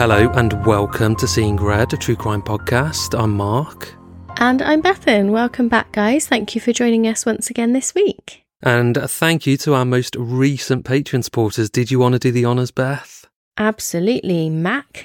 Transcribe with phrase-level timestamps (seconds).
[0.00, 3.14] Hello and welcome to Seeing Red, a true crime podcast.
[3.22, 3.94] I'm Mark.
[4.38, 5.28] And I'm Bethan.
[5.28, 6.26] Welcome back, guys.
[6.26, 8.46] Thank you for joining us once again this week.
[8.62, 11.68] And thank you to our most recent Patreon supporters.
[11.68, 13.26] Did you want to do the honours, Beth?
[13.58, 15.02] Absolutely, Mac.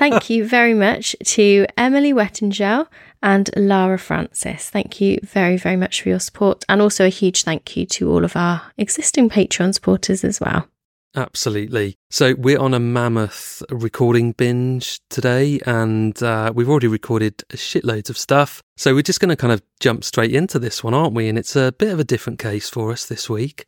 [0.00, 2.88] Thank you very much to Emily Wettingell
[3.22, 4.68] and Lara Francis.
[4.68, 6.64] Thank you very, very much for your support.
[6.68, 10.66] And also a huge thank you to all of our existing Patreon supporters as well.
[11.14, 11.98] Absolutely.
[12.10, 18.16] So we're on a mammoth recording binge today, and uh, we've already recorded shitloads of
[18.16, 18.62] stuff.
[18.78, 21.28] So we're just going to kind of jump straight into this one, aren't we?
[21.28, 23.66] And it's a bit of a different case for us this week.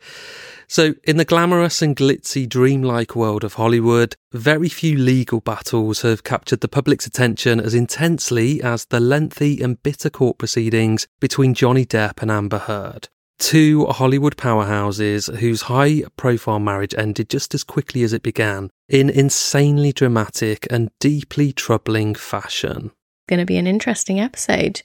[0.67, 6.25] So, in the glamorous and glitzy, dreamlike world of Hollywood, very few legal battles have
[6.25, 11.85] captured the public's attention as intensely as the lengthy and bitter court proceedings between Johnny
[11.85, 13.11] Depp and Amber Heard.
[13.45, 19.11] Two Hollywood powerhouses whose high profile marriage ended just as quickly as it began in
[19.11, 22.91] insanely dramatic and deeply troubling fashion.
[23.29, 24.81] Going to be an interesting episode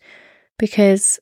[0.57, 1.19] because,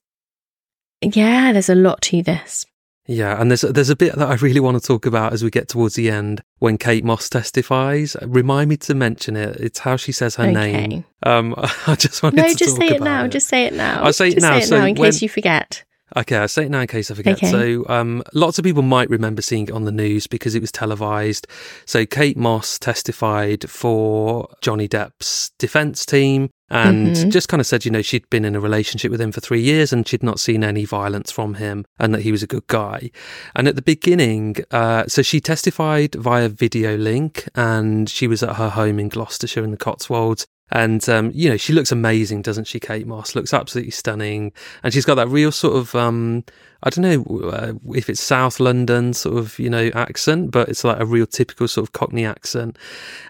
[1.02, 2.66] yeah, there's a lot to this.
[3.06, 5.52] Yeah, and there's there's a bit that I really want to talk about as we
[5.52, 8.18] get towards the end when Kate Moss testifies.
[8.24, 9.58] Remind me to mention it.
[9.58, 10.54] It's how she says her Okay.
[10.88, 11.06] name.
[11.24, 11.54] Um,
[11.88, 13.26] I just wanted No, to just talk say it now.
[13.26, 13.30] it.
[13.32, 14.02] Just say it now.
[14.04, 14.54] I'll say it Just now.
[14.58, 15.84] Say it So now in when- case you forget.
[16.16, 17.38] Okay, I'll say it now in case I forget.
[17.38, 17.52] Okay.
[17.52, 20.72] So, um, lots of people might remember seeing it on the news because it was
[20.72, 21.48] televised.
[21.86, 27.32] So, Kate Moss testified for Johnny Depp's defence team and Mhm.
[27.32, 29.62] just kind of said, you know, she'd been in a relationship with him for three
[29.62, 32.68] years and she'd not seen any violence from him and that he was a good
[32.68, 33.10] guy.
[33.56, 38.56] And at the beginning, uh, so she testified via video link and she was at
[38.56, 40.48] her home in Gloucestershire in the Cotswolds.
[40.72, 43.36] And, um, you know, she looks amazing, doesn't she, Kate Moss?
[43.36, 44.52] Looks absolutely stunning.
[44.84, 46.44] And she's got that real sort of, um,
[46.84, 50.84] I don't know uh, if it's South London sort of, you know, accent, but it's
[50.84, 52.78] like a real typical sort of Cockney accent.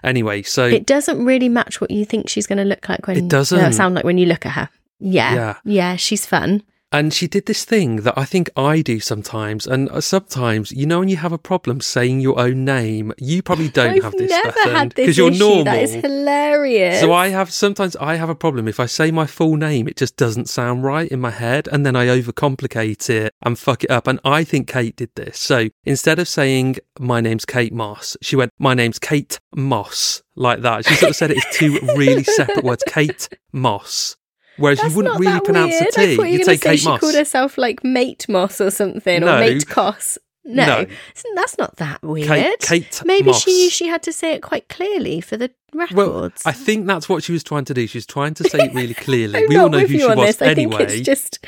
[0.02, 3.16] Anyway, so It doesn't really match what you think she's going to look like when
[3.16, 3.58] It doesn't.
[3.60, 4.68] no, sound like when you look at her.
[4.98, 5.54] Yeah, Yeah.
[5.64, 6.62] yeah, she's fun.
[6.90, 9.66] And she did this thing that I think I do sometimes.
[9.66, 13.42] And uh, sometimes, you know, when you have a problem saying your own name, you
[13.42, 15.38] probably don't I've have this never had this you're issue.
[15.38, 15.64] normal.
[15.64, 17.00] That is hilarious.
[17.00, 19.96] So I have sometimes I have a problem if I say my full name, it
[19.96, 23.90] just doesn't sound right in my head, and then I overcomplicate it and fuck it
[23.90, 24.06] up.
[24.06, 25.38] And I think Kate did this.
[25.38, 30.62] So instead of saying my name's Kate Moss, she went my name's Kate Moss like
[30.62, 30.86] that.
[30.86, 34.16] She sort of said it as two really separate words, Kate Moss.
[34.58, 35.86] Whereas That's you wouldn't really pronounce weird.
[35.86, 36.12] the T.
[36.12, 37.00] I thought you You'd were say going to say Kate she Moss.
[37.00, 39.36] called herself like Mate Moss or something, No.
[39.36, 40.18] or Mate Coss.
[40.44, 40.86] No, No.
[41.34, 42.26] that's not that weird.
[42.28, 43.42] Kate, Kate Maybe Moss.
[43.42, 45.94] she she had to say it quite clearly for the records.
[45.94, 46.32] Well.
[46.46, 47.86] I think that's what she was trying to do.
[47.86, 49.46] She was trying to say it really clearly.
[49.46, 50.40] We all know who she was this.
[50.42, 50.84] I think anyway.
[50.94, 51.44] it's just.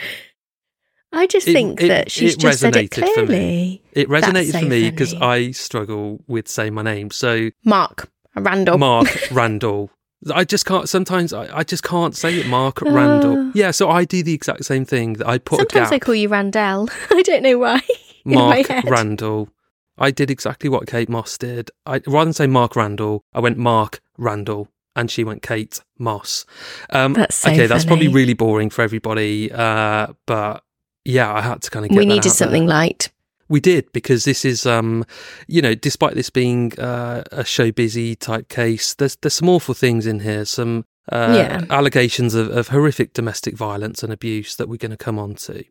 [1.13, 3.83] I just It- think it- that she's it just said it clearly.
[3.93, 5.15] It resonated so for me because.
[5.15, 7.11] I struggle with saying my name.
[7.11, 8.79] So Mark Randall.
[8.79, 9.91] Mark Randall.
[10.33, 10.89] I just can't.
[10.89, 12.47] Sometimes I, I just can't say it.
[12.47, 13.37] Mark Randall.
[13.39, 13.53] Oh.
[13.55, 13.71] Yeah.
[13.71, 15.15] So I do the exact same thing.
[15.15, 16.89] That I put Sometimes I call you Randell.
[17.11, 17.81] I don't know why.
[18.25, 18.69] Mark.
[18.85, 19.49] Randall.
[19.97, 21.71] I did exactly what Kate Moss did.
[21.87, 26.47] I rather than say Mark Randall, I went Mark Randall, and she went Kate Moss.
[26.91, 27.67] Um, That's so okay.
[27.67, 29.51] That's probably really boring for everybody.
[29.53, 30.63] Uh, but
[31.05, 31.91] yeah, I had to kind of.
[31.91, 32.77] Get We that needed something there.
[32.77, 33.11] light.
[33.51, 35.05] We did because this is, um,
[35.49, 39.75] you know, despite this being uh, a show busy type case, there's there's some awful
[39.75, 40.45] things in here.
[40.47, 41.65] Some uh, Yeah.
[41.69, 45.65] allegations of, of horrific domestic violence and abuse that we're going to come on to.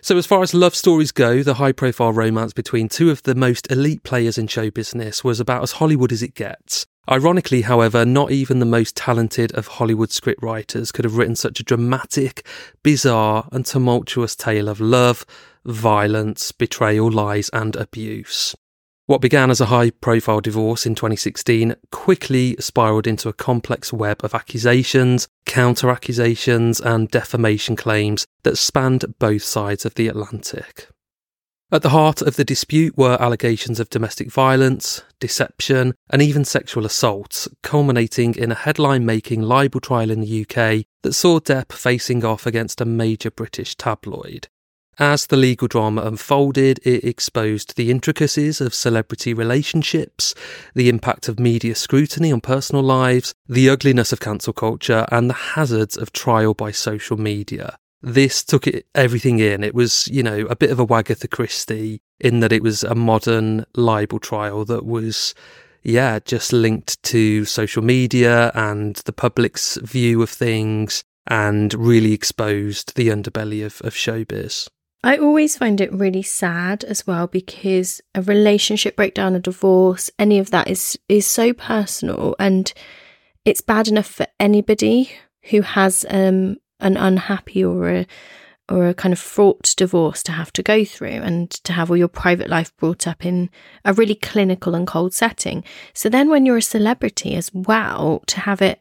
[0.00, 3.34] So, as far as love stories go, the high profile romance between two of the
[3.34, 6.86] most elite players in show business was about as Hollywood as it gets.
[7.10, 11.62] Ironically, however, not even the most talented of Hollywood scriptwriters could have written such a
[11.62, 12.46] dramatic,
[12.82, 15.26] bizarre, and tumultuous tale of love,
[15.64, 18.54] violence, betrayal, lies, and abuse.
[19.06, 24.24] What began as a high profile divorce in 2016 quickly spiraled into a complex web
[24.24, 30.88] of accusations, counter accusations, and defamation claims that spanned both sides of the Atlantic.
[31.70, 36.86] At the heart of the dispute were allegations of domestic violence, deception, and even sexual
[36.86, 42.24] assault, culminating in a headline making libel trial in the UK that saw Depp facing
[42.24, 44.48] off against a major British tabloid.
[44.98, 50.34] As the legal drama unfolded, it exposed the intricacies of celebrity relationships,
[50.74, 55.34] the impact of media scrutiny on personal lives, the ugliness of cancel culture, and the
[55.34, 57.76] hazards of trial by social media.
[58.02, 59.64] This took it everything in.
[59.64, 62.94] It was, you know, a bit of a Wagatha Christie in that it was a
[62.94, 65.34] modern libel trial that was
[65.84, 72.96] yeah, just linked to social media and the public's view of things and really exposed
[72.96, 74.68] the underbelly of, of showbiz.
[75.04, 80.38] I always find it really sad as well because a relationship breakdown, a divorce, any
[80.38, 82.72] of that is is so personal and
[83.44, 85.12] it's bad enough for anybody
[85.50, 88.06] who has um, an unhappy or a
[88.70, 91.98] or a kind of fraught divorce to have to go through and to have all
[91.98, 93.50] your private life brought up in
[93.84, 95.62] a really clinical and cold setting.
[95.92, 98.80] So then when you're a celebrity as well, to have it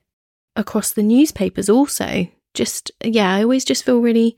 [0.56, 4.38] across the newspapers also, just yeah, I always just feel really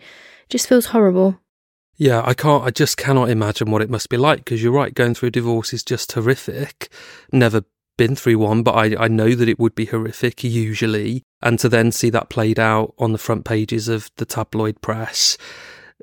[0.49, 1.39] just feels horrible.
[1.97, 4.93] Yeah, I can't, I just cannot imagine what it must be like because you're right,
[4.93, 6.91] going through a divorce is just horrific.
[7.31, 7.63] Never
[7.97, 11.23] been through one, but I, I know that it would be horrific usually.
[11.41, 15.37] And to then see that played out on the front pages of the tabloid press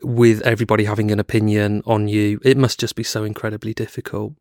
[0.02, 4.34] with everybody having an opinion on you, it must just be so incredibly difficult.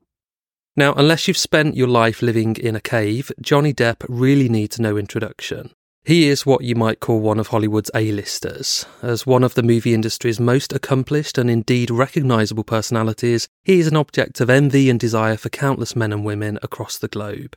[0.78, 4.96] Now, unless you've spent your life living in a cave, Johnny Depp really needs no
[4.96, 5.72] introduction.
[6.04, 8.88] He is what you might call one of Hollywood's A-listers.
[9.04, 13.96] As one of the movie industry's most accomplished and indeed recognisable personalities, he is an
[13.96, 17.56] object of envy and desire for countless men and women across the globe.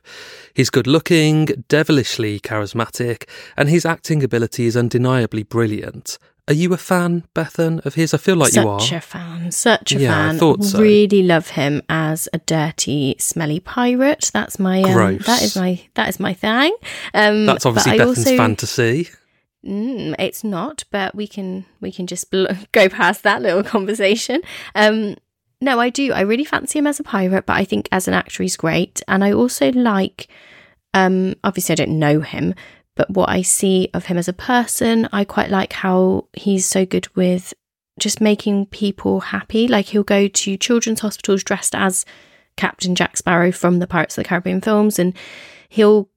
[0.53, 3.27] He's good looking, devilishly charismatic,
[3.57, 6.19] and his acting ability is undeniably brilliant.
[6.47, 8.13] Are you a fan, Bethan, of his?
[8.13, 8.79] I feel like such you are.
[8.79, 9.51] Such a fan.
[9.51, 10.35] Such a yeah, fan.
[10.35, 10.79] I thought so.
[10.79, 14.29] Really love him as a dirty, smelly pirate.
[14.31, 16.75] That's my um, that is my that is my thing.
[17.15, 19.09] Um, That's obviously Bethan's also, fantasy.
[19.65, 24.41] Mm, it's not, but we can we can just bl- go past that little conversation.
[24.75, 25.15] Um,
[25.61, 26.13] no, I do.
[26.13, 29.01] I really fancy him as a pirate, but I think as an actor he's great,
[29.07, 30.27] and I also like.
[30.93, 32.55] Um, obviously, I don't know him,
[32.95, 36.85] but what I see of him as a person, I quite like how he's so
[36.85, 37.53] good with
[37.99, 39.67] just making people happy.
[39.67, 42.05] Like he'll go to children's hospitals dressed as
[42.57, 45.13] Captain Jack Sparrow from the Pirates of the Caribbean films, and
[45.69, 46.09] he'll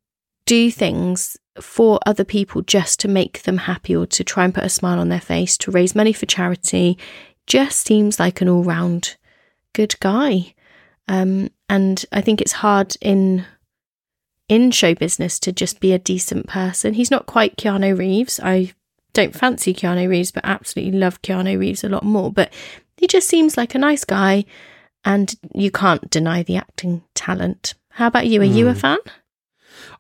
[0.47, 4.65] do things for other people just to make them happy or to try and put
[4.65, 6.97] a smile on their face, to raise money for charity.
[7.47, 9.17] Just seems like an all round
[9.73, 10.55] good guy.
[11.09, 13.45] Um, and I think it's hard in
[14.49, 16.95] in show business to just be a decent person.
[16.95, 18.41] He's not quite Keanu Reeves.
[18.43, 18.73] I
[19.13, 22.33] don't fancy Keanu Reeves, but absolutely love Keanu Reeves a lot more.
[22.33, 22.53] But
[22.97, 24.45] he just seems like a nice guy,
[25.05, 27.75] and you can't deny the acting talent.
[27.91, 28.41] How about you?
[28.41, 28.55] Are mm.
[28.55, 28.99] you a fan?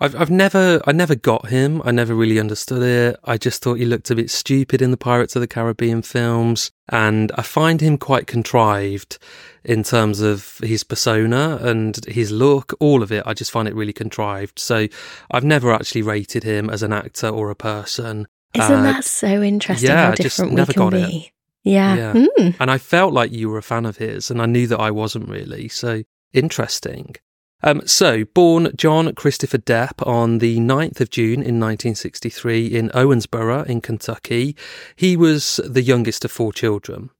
[0.00, 1.82] I've I've never I never got him.
[1.84, 3.18] I never really understood it.
[3.24, 6.70] I just thought he looked a bit stupid in the Pirates of the Caribbean films,
[6.88, 9.18] and I find him quite contrived
[9.64, 12.74] in terms of his persona and his look.
[12.80, 14.58] All of it, I just find it really contrived.
[14.58, 14.86] So
[15.30, 18.28] I've never actually rated him as an actor or a person.
[18.54, 19.90] Isn't uh, that so interesting?
[19.90, 21.16] Yeah, how different just never we can got be.
[21.26, 21.32] it.
[21.64, 21.94] Yeah.
[21.96, 22.12] Yeah.
[22.12, 22.56] Mm.
[22.60, 24.90] And I felt like you were a fan of his, and I knew that I
[24.90, 25.68] wasn't really.
[25.68, 27.16] So interesting.
[27.62, 33.66] Um, so, born John Christopher Depp on the 9th of June in 1963 in Owensboro
[33.66, 34.56] in Kentucky,
[34.94, 37.10] he was the youngest of four children.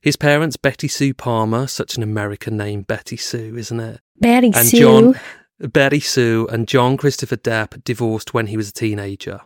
[0.00, 4.00] His parents, Betty Sue Palmer, such an American name, Betty Sue, isn't it?
[4.18, 4.78] Betty and Sue.
[4.78, 5.20] John,
[5.60, 9.40] Betty Sue and John Christopher Depp divorced when he was a teenager.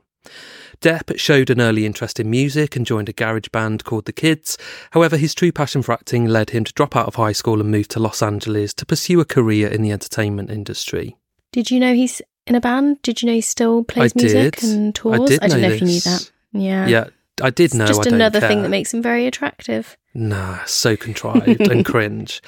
[0.80, 4.56] Depp showed an early interest in music and joined a garage band called The Kids.
[4.92, 7.70] However, his true passion for acting led him to drop out of high school and
[7.70, 11.16] move to Los Angeles to pursue a career in the entertainment industry.
[11.52, 13.02] Did you know he's in a band?
[13.02, 14.70] Did you know he still plays I music did.
[14.70, 15.20] and tours?
[15.20, 16.30] I did don't know know if you knew that.
[16.52, 16.86] Yeah.
[16.86, 17.04] Yeah,
[17.42, 17.86] I did It's know.
[17.86, 19.96] just I don't another thing that makes him very attractive.
[20.14, 22.40] Nah, so contrived and cringe.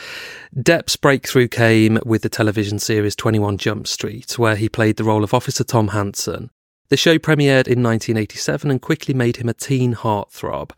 [0.57, 5.25] Depp's breakthrough came with the television series 21 Jump Street, where he played the role
[5.25, 6.51] of Officer Tom Hanson.
[6.91, 10.73] The show premiered in 1987 and quickly made him a teen heartthrob.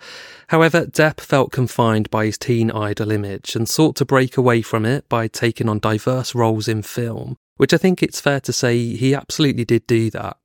[0.48, 4.84] However, Depp felt confined by his teen idol image and sought to break away from
[4.84, 8.94] it by taking on diverse roles in film, which I think it's fair to say
[8.94, 10.36] he absolutely did do that.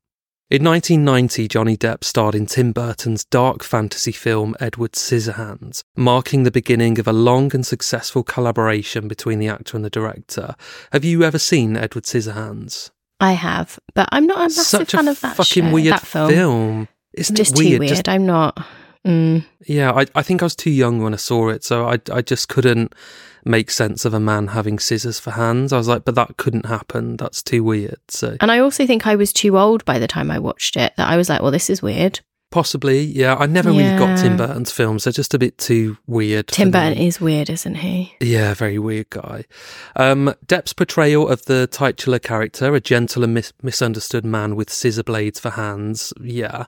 [0.49, 6.51] In 1990, Johnny Depp starred in Tim Burton's dark fantasy film Edward Scissorhands, marking the
[6.51, 10.55] beginning of a long and successful collaboration between the actor and the director.
[10.93, 12.91] Have you ever seen Edward Scissorhands?
[13.19, 15.93] I have, but I'm not a massive Such fan a of that fucking show, weird
[15.93, 16.29] that film.
[16.29, 16.87] film.
[17.13, 17.71] Isn't Just it weird?
[17.73, 17.89] too weird.
[17.89, 18.63] Just- I'm not.
[19.05, 19.45] Mm.
[19.65, 22.21] yeah, I, I think I was too young when I saw it, so I, I
[22.21, 22.93] just couldn't
[23.45, 25.71] make sense of a man having scissors for hands.
[25.71, 27.15] I was like, but that couldn't happen.
[27.15, 27.99] That's too weird.
[28.09, 30.91] So And I also think I was too old by the time I watched it.
[30.97, 32.19] That I was like, well, this is weird.
[32.51, 33.35] Possibly, yeah.
[33.35, 35.03] I never really got Tim Burton's films.
[35.03, 36.47] They're just a bit too weird.
[36.47, 36.71] Tim.
[36.71, 38.15] Burton is weird, isn't he?
[38.19, 39.45] Yeah, very weird guy.
[39.95, 45.03] Um, Depp's portrayal of the titular character, a gentle and mis- misunderstood man with scissor
[45.03, 46.65] blades for hands, yeah,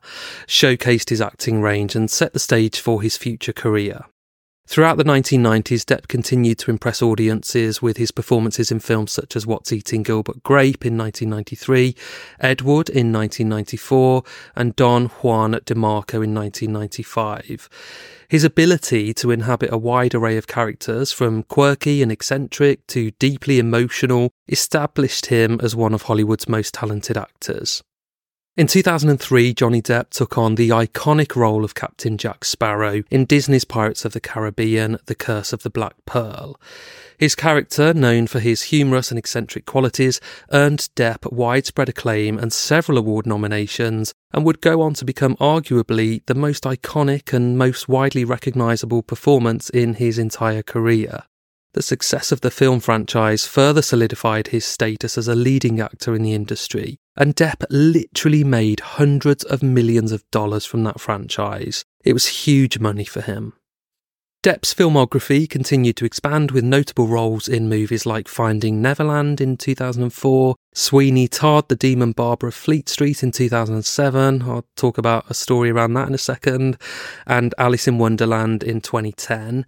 [0.47, 4.05] showcased his acting range and set the stage for his future career.
[4.69, 9.47] Throughout the 1990s, Depp continued to impress audiences with his performances in films such as
[9.47, 11.95] What's Eating Gilbert Grape in 1993,
[12.39, 14.21] Ed Wood in 1994,
[14.55, 17.67] and Don Juan DeMarco in 1995.
[18.27, 23.57] His ability to inhabit a wide array of characters, from quirky and eccentric to deeply
[23.57, 27.81] emotional, established him as one of Hollywood's most talented actors.
[28.59, 33.63] In 2003, Johnny Depp took on the iconic role of Captain Jack Sparrow in Disney's
[33.63, 36.59] Pirates of the Caribbean The Curse of the Black Pearl.
[37.17, 40.19] His character, known for his humorous and eccentric qualities,
[40.51, 46.21] earned Depp widespread acclaim and several award nominations, and would go on to become arguably
[46.25, 51.23] the most iconic and most widely recognisable performance in his entire career.
[51.73, 56.23] The success of the film franchise further solidified his status as a leading actor in
[56.23, 61.83] the industry, and Depp literally made hundreds of millions of dollars from that franchise.
[62.03, 63.53] It was huge money for him.
[64.41, 70.55] Depp's filmography continued to expand with notable roles in movies like Finding Neverland in 2004,
[70.73, 75.71] Sweeney Todd, The Demon Barber of Fleet Street in 2007, I'll talk about a story
[75.71, 76.77] around that in a second,
[77.27, 79.65] and Alice in Wonderland in 2010.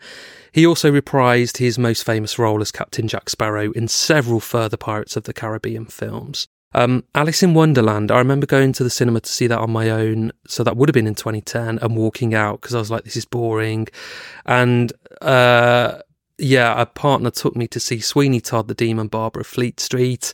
[0.54, 5.18] He also reprised his most famous role as Captain Jack Sparrow in several further Pirates
[5.18, 6.48] of the Caribbean films.
[6.74, 9.90] Um, Alice in Wonderland, I remember going to the cinema to see that on my
[9.90, 10.32] own.
[10.48, 13.18] So that would have been in 2010 and walking out because I was like, this
[13.18, 13.88] is boring.
[14.46, 16.00] And uh,
[16.38, 20.34] yeah, a partner took me to see Sweeney Todd, the Demon Barber of Fleet Street.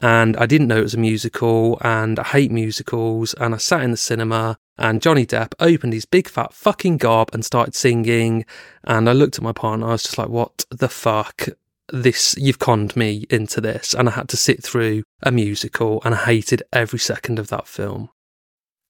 [0.00, 3.34] And I didn't know it was a musical and I hate musicals.
[3.34, 7.30] And I sat in the cinema and Johnny Depp opened his big fat fucking gob
[7.32, 8.44] and started singing.
[8.84, 11.48] And I looked at my partner, I was just like, what the fuck?
[11.90, 16.14] This you've conned me into this and i had to sit through a musical and
[16.14, 18.10] i hated every second of that film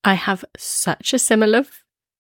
[0.05, 1.65] I have such a similar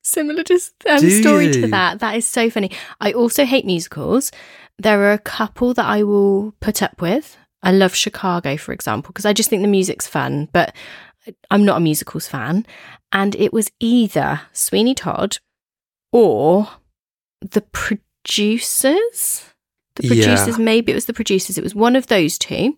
[0.03, 1.53] similar dis- um, story you?
[1.63, 2.01] to that.
[2.01, 2.71] That is so funny.
[3.01, 4.31] I also hate musicals.
[4.79, 7.37] There are a couple that I will put up with.
[7.63, 10.75] I love Chicago, for example, because I just think the music's fun, but
[11.51, 12.65] I'm not a musicals fan.
[13.11, 15.39] And it was either Sweeney Todd
[16.13, 16.69] or
[17.41, 19.45] the producers.
[19.99, 20.25] The Yeah.
[20.25, 21.59] producers, maybe it was the producers.
[21.59, 22.77] It was one of those two.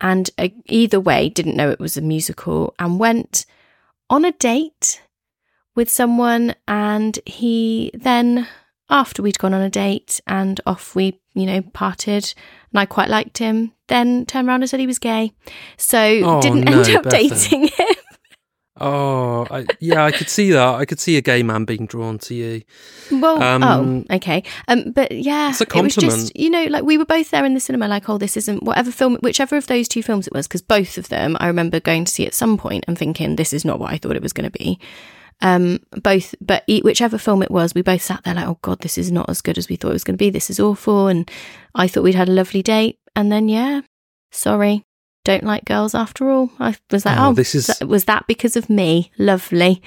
[0.00, 3.46] And uh, either way, didn't know it was a musical and went
[4.10, 5.00] on a date
[5.74, 6.54] with someone.
[6.68, 8.46] And he then,
[8.90, 12.34] after we'd gone on a date and off we, you know, parted,
[12.72, 15.32] and I quite liked him, then turned around and said he was gay.
[15.78, 17.86] So Oh, didn't no, end up dating him.
[18.80, 22.18] Oh I, yeah i could see that i could see a gay man being drawn
[22.18, 22.62] to you
[23.10, 23.62] Well, Um,
[24.10, 24.42] oh, okay.
[24.68, 27.44] Um, but yeah, It's a it was just you know, like we were both there
[27.44, 30.32] in the cinema, like, oh, this isn't whatever film, whichever of those two films it
[30.34, 33.36] was, because both of them I remember going to see at some point and thinking
[33.36, 34.78] this is not what I thought it was going to be.
[35.40, 38.80] Um, both, but e- whichever film it was, we both sat there like, oh god,
[38.80, 40.30] this is not as good as we thought it was going to be.
[40.30, 41.30] This is awful, and
[41.74, 43.82] I thought we'd had a lovely date, and then yeah,
[44.32, 44.84] sorry,
[45.26, 46.50] don't like girls after all.
[46.58, 49.10] I was like, Oh, oh, this is- was that because of me?
[49.18, 49.82] Lovely.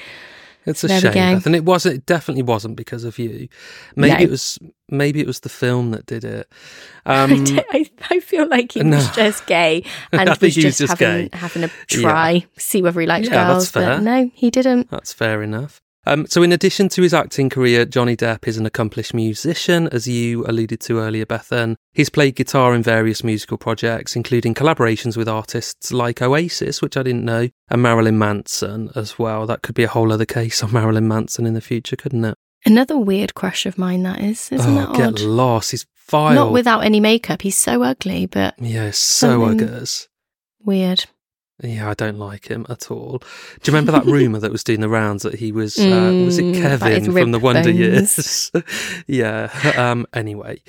[0.65, 1.13] it's a There shame.
[1.13, 3.47] Beth, and it wasn't it definitely wasn't because of you
[3.95, 4.23] maybe No.
[4.25, 6.51] it was maybe it was the film that did it
[7.05, 8.97] I, um don't- I, I feel like he no.
[8.97, 11.37] was just gay and I was think he was just, just having, gay.
[11.37, 13.71] having a try, see whether he liked Yeah, girls.
[13.71, 13.95] that's fair.
[13.97, 14.91] But no, he didn't.
[14.91, 15.81] That's fair enough.
[16.05, 20.07] Um, so, in addition to his acting career, Johnny Depp is an accomplished musician, as
[20.07, 21.75] you alluded to earlier, Bethan.
[21.93, 27.03] He's played guitar in various musical projects, including collaborations with artists like Oasis, which I
[27.03, 29.45] didn't know, and Marilyn Manson as well.
[29.45, 32.37] That could be a whole other case on Marilyn Manson in the future, couldn't it?
[32.65, 34.51] Another weird crush of mine, that is.
[34.51, 35.19] Isn't oh, that get odd?
[35.21, 35.71] lost.
[35.71, 36.35] He's vile.
[36.35, 37.41] Not without any makeup.
[37.41, 39.67] He's so ugly, but Yeah, so ugly.
[40.63, 41.05] weird.
[41.61, 43.19] Yeah, I don't like him at all.
[43.19, 43.25] Do
[43.71, 46.45] you remember that rumor that was doing the rounds that he was uh, was it
[46.45, 47.69] Mm, Kevin from the Wonder.
[47.69, 48.51] Years?
[49.07, 49.49] yeah.
[49.77, 50.61] Um, anyway,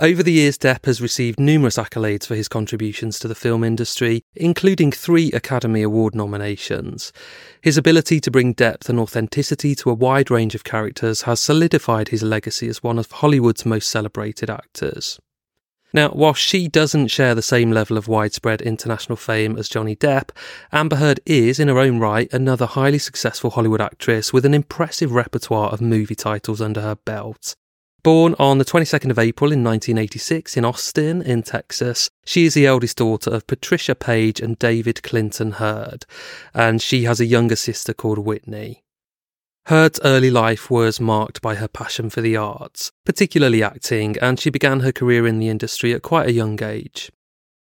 [0.00, 4.22] over the years, Depp has received numerous accolades for his contributions to the film industry,
[4.34, 7.12] including three Academy Award nominations.
[7.60, 12.08] His ability to bring depth and authenticity to a wide range of characters has solidified
[12.08, 15.18] his legacy as one of Hollywood's most celebrated actors.
[15.94, 20.30] Now, while she doesn't share the same level of widespread international fame as Johnny Depp,
[20.70, 25.12] Amber Heard is, in her own right, another highly successful Hollywood actress with an impressive
[25.12, 27.54] repertoire of movie titles under her belt.
[28.02, 32.66] Born on the 22nd of April in 1986 in Austin, in Texas, she is the
[32.66, 36.04] eldest daughter of Patricia Page and David Clinton Heard,
[36.54, 38.84] and she has a younger sister called Whitney.
[39.68, 44.48] Heard's early life was marked by her passion for the arts, particularly acting, and she
[44.48, 47.12] began her career in the industry at quite a young age.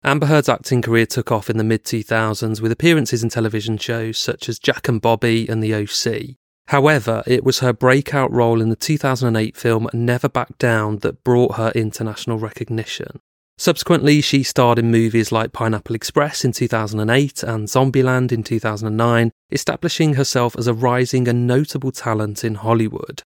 [0.06, 4.18] Amber Heard's acting career took off in the mid 2000s with appearances in television shows
[4.18, 6.38] such as Jack and Bobby and The OC.
[6.70, 11.56] However, it was her breakout role in the 2008 film Never Back Down that brought
[11.56, 13.20] her international recognition.
[13.58, 20.14] Subsequently, she starred in movies like Pineapple Express in 2008 and Zombieland in 2009, establishing
[20.14, 23.24] herself as a rising and notable talent in Hollywood.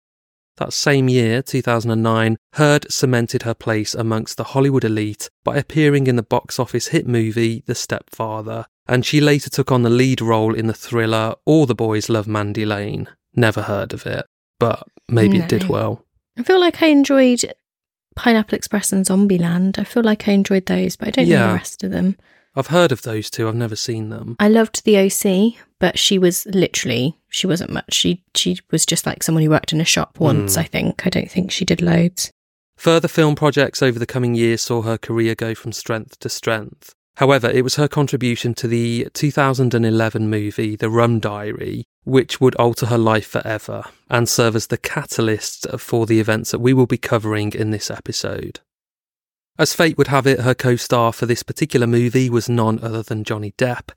[0.57, 6.17] That same year, 2009, Heard cemented her place amongst the Hollywood elite by appearing in
[6.17, 10.55] the box office hit movie The Stepfather, and she later took on the lead role
[10.55, 13.09] in the thriller All the Boys Love Mandy Lane.
[13.35, 14.27] Never heard of it,
[14.61, 16.05] but maybe it did well.
[16.39, 17.53] I feel like I enjoyed
[18.15, 19.79] Pineapple Express and Zombieland.
[19.79, 22.17] I feel like I enjoyed those, but I don't know the rest of them.
[22.57, 24.37] I've heard of those two, I've never seen them.
[24.39, 27.93] I loved the OC, but she was literally she wasn't much.
[27.93, 30.55] She she was just like someone who worked in a shop once.
[30.55, 30.61] Hmm.
[30.61, 31.07] I think.
[31.07, 32.31] I don't think she did loads.
[32.77, 36.95] Further film projects over the coming years saw her career go from strength to strength.
[37.17, 42.87] However, it was her contribution to the 2011 movie The Rum Diary which would alter
[42.87, 46.99] her life forever and serve as the catalyst for the events that we will be
[46.99, 48.61] covering in this episode.
[49.57, 53.03] As fate would have it, her co star for this particular movie was none other
[53.05, 53.91] than Johnny Depp.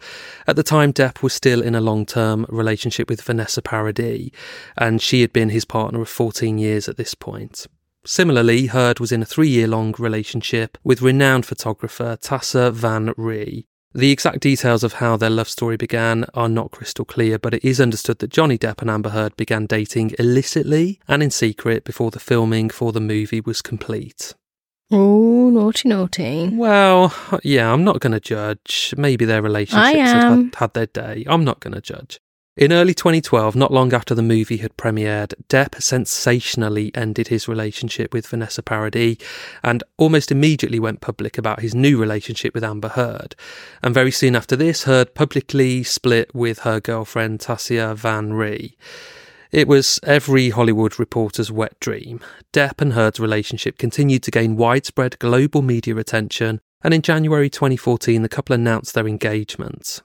[0.46, 4.30] At the time, Depp was still in a long term relationship with Vanessa Paradis,
[4.78, 7.66] and she had been his partner of 14 years at this point.
[8.06, 13.66] Similarly, Heard was in a three year long relationship with renowned photographer Tasya van Ree.
[13.94, 17.66] The exact details of how their love story began are not crystal clear, but it
[17.66, 22.12] is understood that Johnny Depp and Amber Heard began dating illicitly and in secret before
[22.12, 24.36] the filming for the movie was complete.
[24.92, 26.50] Oh, naughty, naughty.
[26.50, 28.94] Well, yeah, I'm not going to judge.
[28.96, 30.44] Maybe their relationships had, am.
[30.46, 31.26] had, had their day.
[31.28, 32.20] I'm not going to judge.
[32.58, 38.16] In early 2012, not long after the movie had premiered, Depp sensationally ended his relationship
[38.16, 39.18] with Vanessa Paradis
[39.64, 43.36] and almost immediately went public about his new relationship with Amber Heard.
[43.84, 48.76] And very soon after this, Heard publicly split with her girlfriend Tasya van Ree.
[49.52, 52.22] It was every Hollywood reporter's wet dream.
[52.54, 58.24] Depp and Heard's relationship continued to gain widespread global media attention, and in January 2014,
[58.24, 60.02] the couple announced their engagement.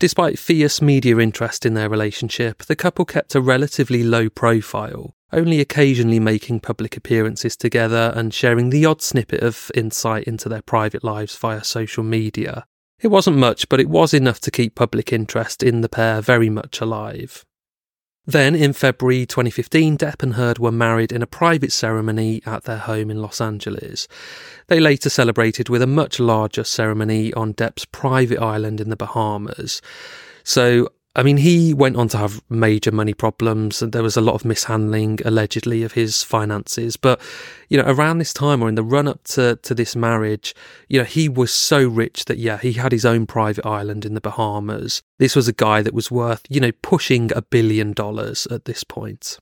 [0.00, 5.58] Despite fierce media interest in their relationship, the couple kept a relatively low profile, only
[5.58, 11.02] occasionally making public appearances together and sharing the odd snippet of insight into their private
[11.02, 12.64] lives via social media.
[13.00, 16.48] It wasn't much, but it was enough to keep public interest in the pair very
[16.48, 17.44] much alive.
[18.28, 22.76] Then, in February 2015, Depp and Heard were married in a private ceremony at their
[22.76, 24.06] home in Los Angeles.
[24.66, 29.80] They later celebrated with a much larger ceremony on Depp's private island in the Bahamas.
[30.44, 34.20] So, I mean, he went on to have major money problems, and there was a
[34.20, 36.96] lot of mishandling, allegedly, of his finances.
[36.96, 37.20] But,
[37.68, 40.54] you know, around this time or in the run up to, to this marriage,
[40.88, 44.14] you know, he was so rich that, yeah, he had his own private island in
[44.14, 45.02] the Bahamas.
[45.18, 48.84] This was a guy that was worth, you know, pushing a billion dollars at this
[48.84, 49.38] point.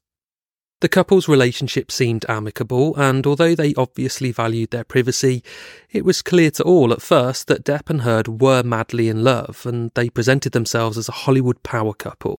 [0.80, 5.42] The couple's relationship seemed amicable, and although they obviously valued their privacy,
[5.90, 9.64] it was clear to all at first that Depp and Heard were madly in love,
[9.64, 12.38] and they presented themselves as a Hollywood power couple.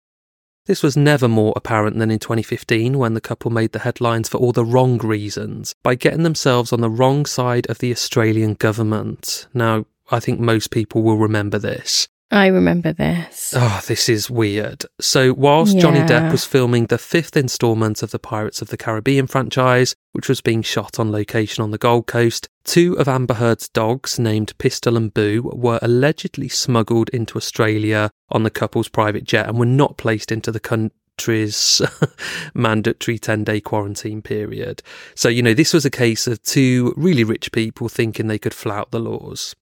[0.67, 4.37] This was never more apparent than in 2015 when the couple made the headlines for
[4.37, 9.47] all the wrong reasons by getting themselves on the wrong side of the Australian government.
[9.53, 12.07] Now, I think most people will remember this.
[12.29, 13.53] I remember this.
[13.55, 14.83] Oh, this is weird.
[14.99, 19.27] So, whilst Johnny Depp was filming the fifth instalment of the Pirates of the Caribbean
[19.27, 23.69] franchise, which was being shot on location on the Gold Coast, two of Amber Heard's
[23.69, 29.47] dogs, named Pistol and Boo, were allegedly smuggled into Australia on the couple's private jet
[29.47, 31.81] and were not placed into the country's
[32.53, 34.83] mandatory 10 day quarantine period.
[35.15, 38.53] So, you know, this was a case of two really rich people thinking they could
[38.53, 39.55] flout the laws.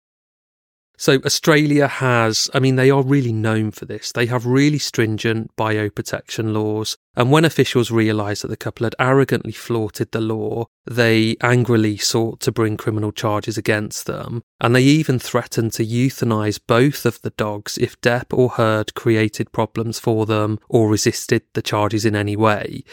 [0.97, 4.11] So, Australia has, I mean, they are really known for this.
[4.11, 6.97] They have really stringent bioprotection laws.
[7.15, 12.39] And when officials realised that the couple had arrogantly flaunted the law, they angrily sought
[12.41, 14.43] to bring criminal charges against them.
[14.59, 19.51] And they even threatened to euthanise both of the dogs if Depp or Heard created
[19.51, 22.83] problems for them or resisted the charges in any way.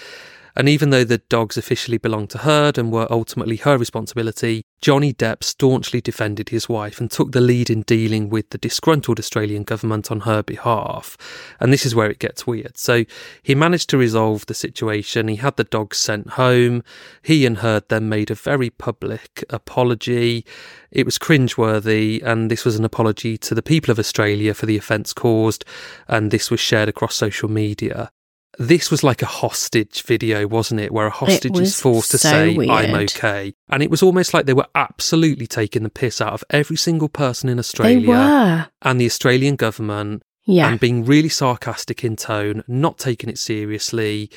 [0.54, 5.12] And even though the dogs officially belonged to Heard and were ultimately her responsibility, Johnny
[5.12, 9.62] Depp staunchly defended his wife and took the lead in dealing with the disgruntled Australian
[9.62, 11.16] government on her behalf.
[11.60, 12.76] And this is where it gets weird.
[12.76, 13.04] So
[13.42, 15.28] he managed to resolve the situation.
[15.28, 16.82] He had the dogs sent home.
[17.22, 20.44] He and Heard then made a very public apology.
[20.90, 24.76] It was cringeworthy, and this was an apology to the people of Australia for the
[24.76, 25.64] offence caused,
[26.08, 28.10] and this was shared across social media
[28.58, 30.92] this was like a hostage video, wasn't it?
[30.92, 32.70] Where a hostage is forced to say, weird.
[32.70, 33.54] I'm okay.
[33.70, 37.08] And it was almost like they were absolutely taking the piss out of every single
[37.08, 40.22] person in Australia and the Australian government.
[40.44, 40.68] Yeah.
[40.68, 44.28] And being really sarcastic in tone, not taking it seriously.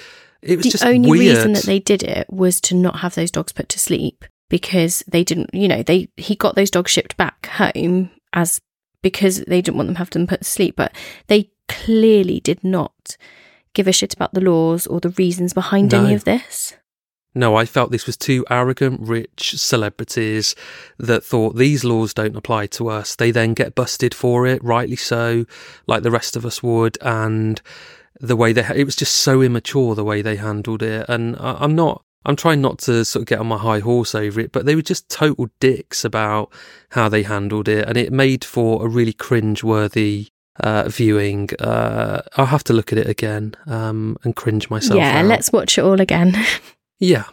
[0.43, 1.37] It was the just only weird.
[1.37, 5.03] reason that they did it was to not have those dogs put to sleep because
[5.07, 8.61] they didn't, you know, they he got those dogs shipped back home as
[9.01, 10.93] because they didn't want them to have them put to sleep, but
[11.25, 13.17] they clearly did not
[13.75, 16.03] give a shit about the laws or the reasons behind no.
[16.03, 16.75] any of this.
[17.37, 20.55] No, I felt this was two arrogant, rich celebrities
[20.97, 23.13] that thought these laws don't apply to us.
[23.15, 25.45] They then get busted for it, rightly so,
[25.85, 26.97] like the rest of us would.
[27.01, 27.61] And
[28.21, 31.05] the way they, it was just so immature the way they handled it.
[31.09, 34.15] And I, I'm not, I'm trying not to sort of get on my high horse
[34.15, 36.53] over it, but they were just total dicks about
[36.91, 37.85] how they handled it.
[37.85, 41.49] And it made for a really cringe worthy uh, viewing.
[41.59, 44.97] Uh, I'll have to look at it again um, and cringe myself.
[44.97, 45.25] Yeah, out.
[45.25, 46.35] let's watch it all again.
[46.99, 47.25] yeah.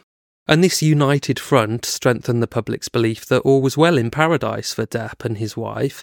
[0.48, 4.86] And this united front strengthened the public's belief that all was well in paradise for
[4.86, 6.02] Depp and his wife.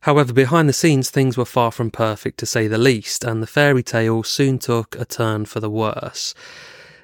[0.00, 3.46] However, behind the scenes, things were far from perfect to say the least, and the
[3.46, 6.34] fairy tale soon took a turn for the worse.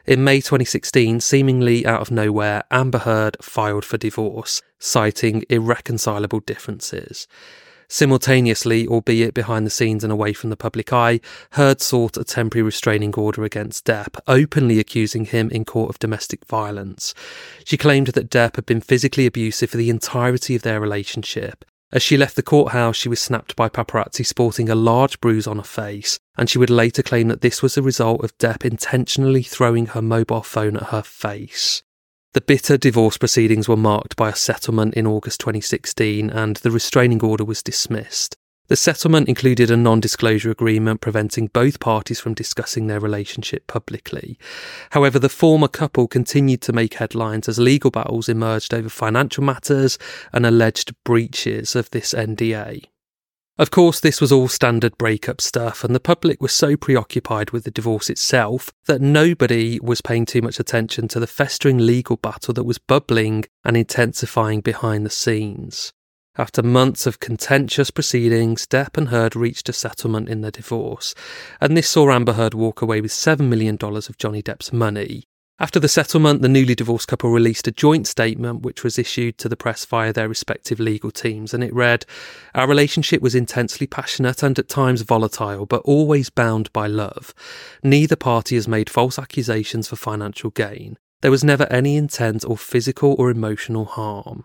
[0.05, 7.29] In May 2016, seemingly out of nowhere, Amber Heard filed for divorce, citing irreconcilable differences.
[7.93, 12.63] Simultaneously, albeit behind the scenes and away from the public eye, Heard sought a temporary
[12.63, 17.13] restraining order against Depp, openly accusing him in court of domestic violence.
[17.67, 21.67] She claimed that Depp had been physically abusive for the entirety of their relationship.
[21.93, 25.59] As she left the courthouse, she was snapped by paparazzi sporting a large bruise on
[25.59, 29.43] her face, and she would later claim that this was a result of Depp intentionally
[29.43, 31.83] throwing her mobile phone at her face.
[32.35, 37.23] The bitter divorce proceedings were marked by a settlement in August 2016 and the restraining
[37.23, 38.39] order was dismissed.
[38.69, 44.39] The settlement included a non disclosure agreement preventing both parties from discussing their relationship publicly.
[44.93, 49.99] However, the former couple continued to make headlines as legal battles emerged over financial matters
[50.33, 52.87] and alleged breaches of this NDA.
[53.59, 57.65] Of course, this was all standard breakup stuff, and the public was so preoccupied with
[57.65, 62.55] the divorce itself that nobody was paying too much attention to the festering legal battle
[62.55, 65.93] that was bubbling and intensifying behind the scenes.
[66.39, 71.15] After months of contentious proceedings, Depp and Heard reached a settlement in their divorce,
[71.61, 75.25] and this saw Amber Heard walk away with $7 million of Johnny Depp's money,
[75.63, 79.49] after the settlement, the newly divorced couple released a joint statement which was issued to
[79.49, 82.05] the press via their respective legal teams, and it read
[82.53, 87.33] Our relationship was intensely passionate and at times volatile, but always bound by love.
[87.81, 90.99] Neither party has made false accusations for financial gain.
[91.21, 94.45] There was never any intent or physical or emotional harm.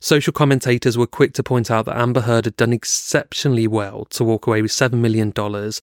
[0.00, 4.22] Social commentators were quick to point out that Amber Heard had done exceptionally well to
[4.22, 5.32] walk away with $7 million,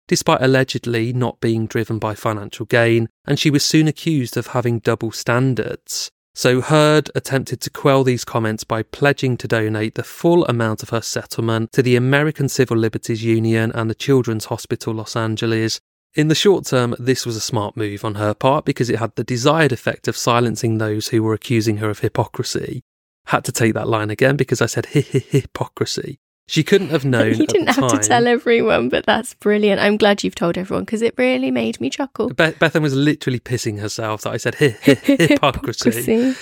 [0.06, 4.80] despite allegedly not being driven by financial gain, and she was soon accused of having
[4.80, 6.10] double standards.
[6.34, 10.90] So Heard attempted to quell these comments by pledging to donate the full amount of
[10.90, 15.80] her settlement to the American Civil Liberties Union and the Children's Hospital Los Angeles.
[16.14, 19.16] In the short term, this was a smart move on her part because it had
[19.16, 22.82] the desired effect of silencing those who were accusing her of hypocrisy.
[23.26, 26.18] Had to take that line again because I said hypocrisy.
[26.48, 27.34] She couldn't have known.
[27.34, 28.00] you didn't have time.
[28.00, 29.80] to tell everyone, but that's brilliant.
[29.80, 32.28] I'm glad you've told everyone because it really made me chuckle.
[32.28, 35.92] Be- Bethan was literally pissing herself that I said hypocrisy.
[35.92, 36.34] hypocrisy.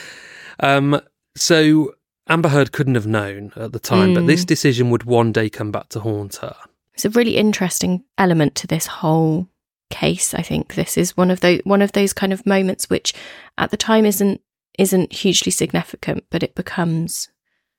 [0.58, 1.00] Um,
[1.36, 1.94] so
[2.28, 4.14] Amber Heard couldn't have known at the time, mm.
[4.14, 4.46] but this mm.
[4.46, 6.56] decision would one day come back to haunt her.
[6.94, 9.48] It's a really interesting element to this whole
[9.90, 10.34] case.
[10.34, 13.14] I think this is one of those one of those kind of moments which,
[13.58, 14.40] at the time, isn't
[14.78, 17.28] isn't hugely significant, but it becomes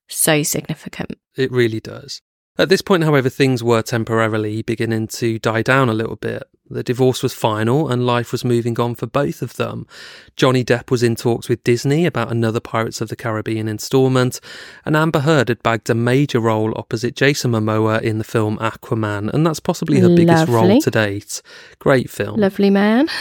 [0.07, 1.17] so significant.
[1.35, 2.21] It really does.
[2.57, 6.43] At this point, however, things were temporarily beginning to die down a little bit.
[6.69, 9.87] The divorce was final and life was moving on for both of them.
[10.35, 14.39] Johnny Depp was in talks with Disney about another Pirates of the Caribbean installment,
[14.85, 19.33] and Amber Heard had bagged a major role opposite Jason Momoa in the film Aquaman,
[19.33, 21.41] and that's possibly her biggest role to date.
[21.79, 22.39] Great film.
[22.39, 23.07] Lovely man.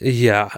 [0.00, 0.48] Yeah.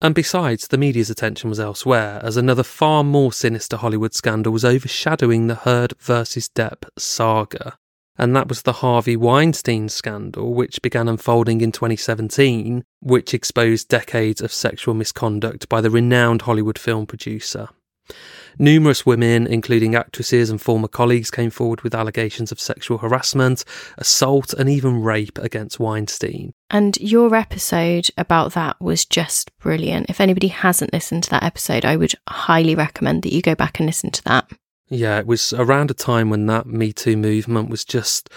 [0.00, 4.64] And besides, the media's attention was elsewhere, as another far more sinister Hollywood scandal was
[4.64, 7.78] overshadowing the Heard versus Depp saga.
[8.18, 14.40] And that was the Harvey Weinstein scandal, which began unfolding in 2017, which exposed decades
[14.40, 17.68] of sexual misconduct by the renowned Hollywood film producer.
[18.58, 23.64] Numerous women, including actresses and former colleagues, came forward with allegations of sexual harassment,
[23.98, 26.52] assault, and even rape against Weinstein.
[26.70, 30.08] And your episode about that was just brilliant.
[30.08, 33.78] If anybody hasn't listened to that episode, I would highly recommend that you go back
[33.78, 34.50] and listen to that.
[34.88, 38.30] Yeah, it was around a time when that Me Too movement was just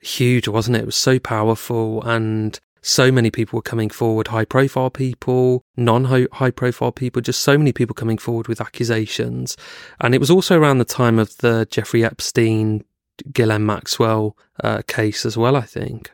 [0.00, 0.80] huge, wasn't it?
[0.80, 6.04] It was so powerful and so many people were coming forward high profile people, non
[6.04, 9.56] high profile people, just so many people coming forward with accusations.
[10.00, 12.84] And it was also around the time of the Jeffrey Epstein,
[13.32, 16.12] Ghislaine Maxwell uh, case as well, I think.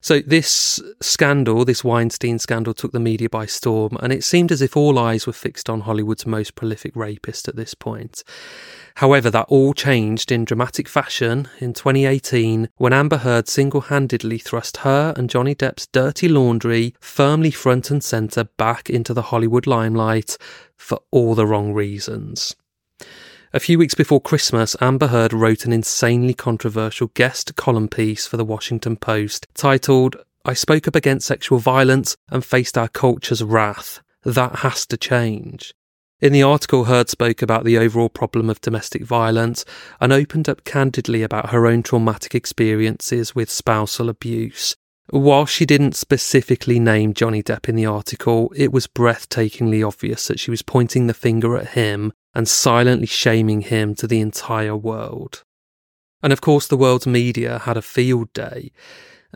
[0.00, 4.62] So, this scandal, this Weinstein scandal, took the media by storm, and it seemed as
[4.62, 8.22] if all eyes were fixed on Hollywood's most prolific rapist at this point.
[8.96, 14.78] However, that all changed in dramatic fashion in 2018 when Amber Heard single handedly thrust
[14.78, 20.36] her and Johnny Depp's dirty laundry firmly front and centre back into the Hollywood limelight
[20.76, 22.54] for all the wrong reasons.
[23.50, 28.36] A few weeks before Christmas, Amber Heard wrote an insanely controversial guest column piece for
[28.36, 34.02] the Washington Post titled, I spoke up against sexual violence and faced our culture's wrath.
[34.22, 35.72] That has to change.
[36.20, 39.64] In the article, Heard spoke about the overall problem of domestic violence
[39.98, 44.76] and opened up candidly about her own traumatic experiences with spousal abuse.
[45.10, 50.38] While she didn't specifically name Johnny Depp in the article, it was breathtakingly obvious that
[50.38, 55.44] she was pointing the finger at him and silently shaming him to the entire world.
[56.22, 58.70] And of course, the world's media had a field day.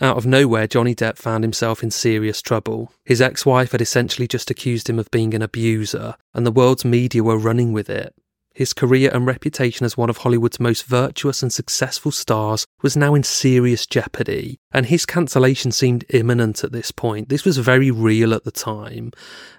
[0.00, 2.92] Out of nowhere, Johnny Depp found himself in serious trouble.
[3.04, 6.84] His ex wife had essentially just accused him of being an abuser, and the world's
[6.84, 8.14] media were running with it.
[8.54, 13.14] His career and reputation as one of Hollywood's most virtuous and successful stars was now
[13.14, 17.28] in serious jeopardy, and his cancellation seemed imminent at this point.
[17.28, 19.12] This was very real at the time.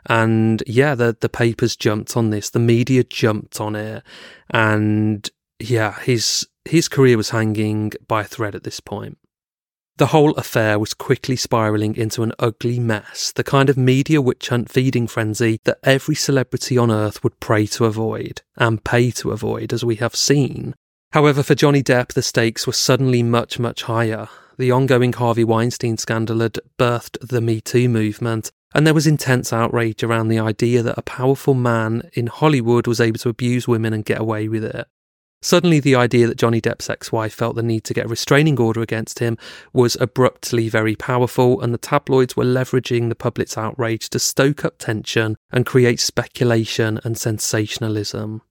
[0.06, 4.04] And yeah, the, the papers jumped on this, the media jumped on it,
[4.50, 5.30] and
[5.60, 9.18] yeah, his his career was hanging by a thread at this point.
[9.98, 14.50] The whole affair was quickly spiralling into an ugly mess, the kind of media witch
[14.50, 19.32] hunt feeding frenzy that every celebrity on earth would pray to avoid, and pay to
[19.32, 20.74] avoid, as we have seen.
[21.12, 24.30] However, for Johnny Depp, the stakes were suddenly much, much higher.
[24.58, 29.54] The ongoing Harvey Weinstein scandal had birthed the Me Too movement, and there was intense
[29.54, 33.94] outrage around the idea that a powerful man in Hollywood was able to abuse women
[33.94, 34.88] and get away with it.
[35.44, 38.58] Suddenly, the idea that Johnny Depp's ex wife felt the need to get a restraining
[38.58, 39.38] order against him
[39.74, 44.78] was abruptly very powerful, and the tabloids were leveraging the public's outrage to stoke up
[44.78, 48.42] tension and create speculation and sensationalism.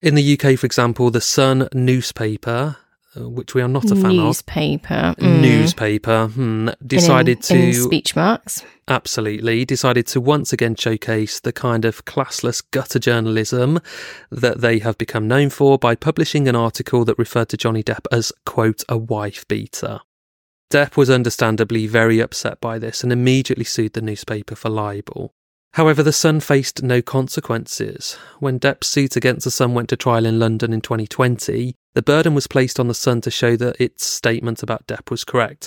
[0.00, 2.76] In the UK, for example, the Sun newspaper,
[3.16, 5.14] which we are not a fan of, Newspaper.
[5.18, 5.40] Mm.
[5.40, 8.64] newspaper, hmm, decided in, in to speech marks.
[8.88, 13.80] absolutely decided to once again showcase the kind of classless gutter journalism
[14.30, 18.06] that they have become known for by publishing an article that referred to Johnny Depp
[18.12, 20.00] as quote a wife beater.
[20.70, 25.32] Depp was understandably very upset by this and immediately sued the newspaper for libel.
[25.74, 28.16] However, the Sun faced no consequences.
[28.40, 32.34] When Depp's suit against the Sun went to trial in London in 2020, the burden
[32.34, 35.66] was placed on the Sun to show that its statement about Depp was correct.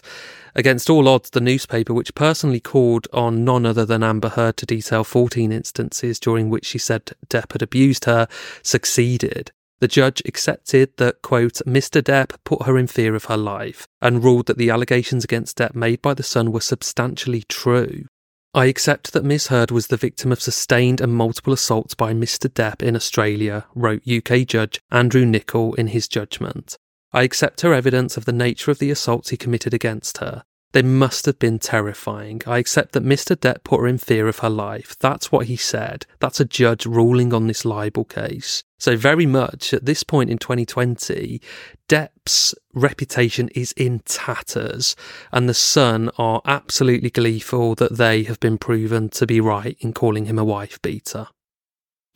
[0.53, 4.67] Against all odds, the newspaper, which personally called on none other than Amber Heard to
[4.67, 8.27] detail 14 instances during which she said Depp had abused her,
[8.61, 9.51] succeeded.
[9.79, 11.99] The judge accepted that, quote, Mr.
[11.99, 15.73] Depp put her in fear of her life and ruled that the allegations against Depp
[15.73, 18.05] made by the Sun were substantially true.
[18.53, 22.49] I accept that Miss Heard was the victim of sustained and multiple assaults by Mr.
[22.49, 26.75] Depp in Australia, wrote UK Judge Andrew Nicol in his judgment.
[27.13, 30.43] I accept her evidence of the nature of the assaults he committed against her.
[30.71, 32.41] They must have been terrifying.
[32.45, 33.35] I accept that Mr.
[33.35, 34.95] Depp put her in fear of her life.
[34.99, 36.05] That's what he said.
[36.19, 38.63] That's a judge ruling on this libel case.
[38.77, 41.41] So, very much at this point in 2020,
[41.87, 44.95] Depp's reputation is in tatters,
[45.31, 49.91] and the Sun are absolutely gleeful that they have been proven to be right in
[49.91, 51.27] calling him a wife beater.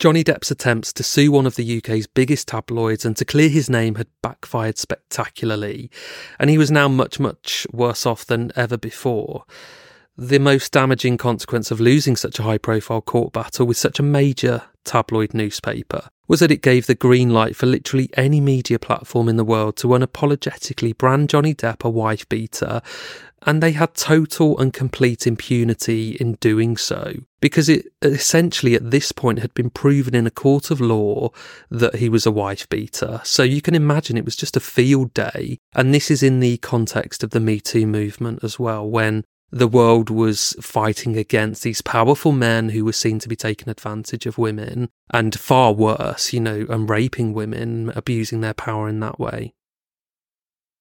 [0.04, 3.70] Johnny Depp's attempts to sue one of the UK's biggest tabloids and to clear his
[3.70, 5.90] name had backfired spectacularly,
[6.38, 9.46] and he was now much, much worse off than ever before.
[10.18, 14.02] The most damaging consequence of losing such a high profile court battle with such a
[14.02, 19.26] major tabloid newspaper was that it gave the green light for literally any media platform
[19.28, 22.82] in the world to unapologetically brand Johnny Depp a wife beater,
[23.46, 29.12] and they had total and complete impunity in doing so because it essentially at this
[29.12, 31.30] point had been proven in a court of law
[31.70, 33.20] that he was a wife beater.
[33.22, 35.58] So you can imagine it was just a field day.
[35.74, 39.68] And this is in the context of the Me Too movement as well, when the
[39.68, 44.38] world was fighting against these powerful men who were seen to be taking advantage of
[44.38, 49.52] women and far worse, you know, and raping women, abusing their power in that way.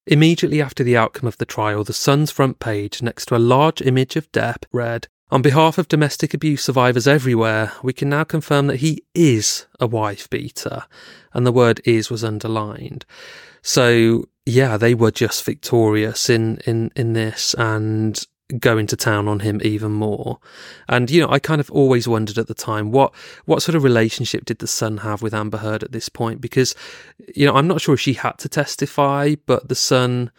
[0.05, 3.81] Immediately after the outcome of the trial, the Sun's front page, next to a large
[3.81, 8.67] image of Depp, read, On behalf of domestic abuse survivors everywhere, we can now confirm
[8.67, 10.83] that he is a wife beater.
[11.33, 13.05] And the word is was underlined.
[13.61, 17.55] So, yeah, they were just victorious in, in, in this.
[17.57, 18.21] And
[18.59, 20.39] go into town on him even more.
[20.87, 23.13] And you know, I kind of always wondered at the time what
[23.45, 26.75] what sort of relationship did the son have with Amber Heard at this point because
[27.35, 30.31] you know, I'm not sure if she had to testify, but the son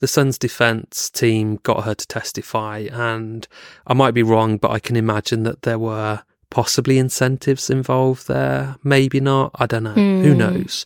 [0.00, 3.48] the son's defense team got her to testify and
[3.86, 8.76] I might be wrong, but I can imagine that there were possibly incentives involved there,
[8.84, 9.94] maybe not, I don't know.
[9.94, 10.22] Mm.
[10.22, 10.38] Who hmm.
[10.38, 10.84] knows?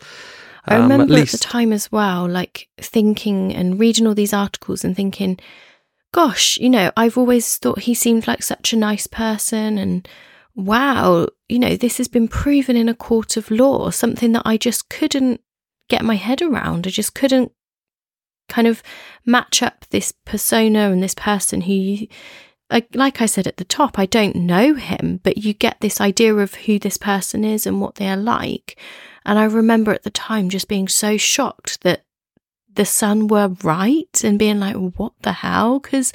[0.67, 1.35] I remember um, at, least...
[1.35, 5.39] at the time as well, like thinking and reading all these articles and thinking,
[6.13, 10.09] gosh, you know, I've always thought he seemed like such a nice person and
[10.55, 14.57] wow, you know, this has been proven in a court of law, something that I
[14.57, 15.41] just couldn't
[15.89, 16.87] get my head around.
[16.87, 17.53] I just couldn't
[18.49, 18.83] kind of
[19.25, 22.07] match up this persona and this person who
[22.95, 26.35] like, I said at the top, I don't know him, but you get this idea
[26.37, 28.79] of who this person is and what they are like.
[29.25, 32.05] And I remember at the time just being so shocked that
[32.75, 35.81] the Sun were right and being like, what the hell?
[35.81, 36.13] Because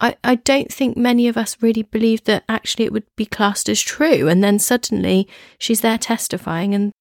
[0.00, 3.68] I, I don't think many of us really believed that actually it would be classed
[3.68, 4.28] as true.
[4.28, 6.92] And then suddenly she's there testifying, and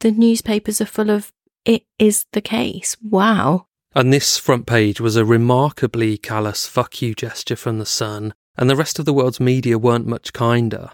[0.00, 1.32] the newspapers are full of
[1.64, 2.96] it is the case.
[3.02, 3.66] Wow.
[3.94, 8.70] And this front page was a remarkably callous fuck you gesture from the Sun, and
[8.70, 10.90] the rest of the world's media weren't much kinder.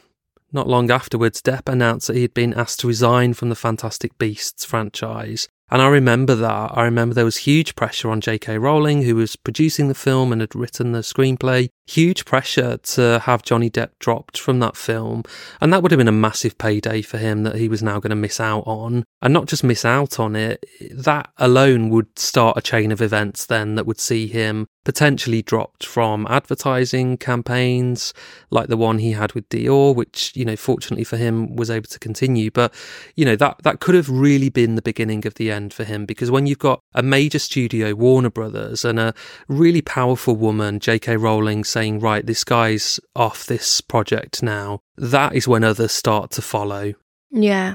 [0.52, 4.18] Not long afterwards, Depp announced that he had been asked to resign from the Fantastic
[4.18, 6.72] Beasts franchise, and I remember that.
[6.76, 8.58] I remember there was huge pressure on J.K.
[8.58, 11.70] Rowling, who was producing the film and had written the screenplay.
[11.86, 15.22] Huge pressure to have Johnny Depp dropped from that film.
[15.62, 18.10] And that would have been a massive payday for him that he was now going
[18.10, 19.04] to miss out on.
[19.22, 23.46] And not just miss out on it, that alone would start a chain of events
[23.46, 28.12] then that would see him potentially dropped from advertising campaigns
[28.50, 31.88] like the one he had with Dior, which, you know, fortunately for him was able
[31.88, 32.50] to continue.
[32.50, 32.74] But,
[33.14, 36.06] you know, that, that could have really been the beginning of the end for him
[36.06, 39.14] because when you've got a major studio, Warner Brothers, and a
[39.48, 41.16] really powerful woman, J.K.
[41.16, 46.42] Rowling, saying, right, this guy's off this project now, that is when others start to
[46.42, 46.94] follow.
[47.30, 47.74] Yeah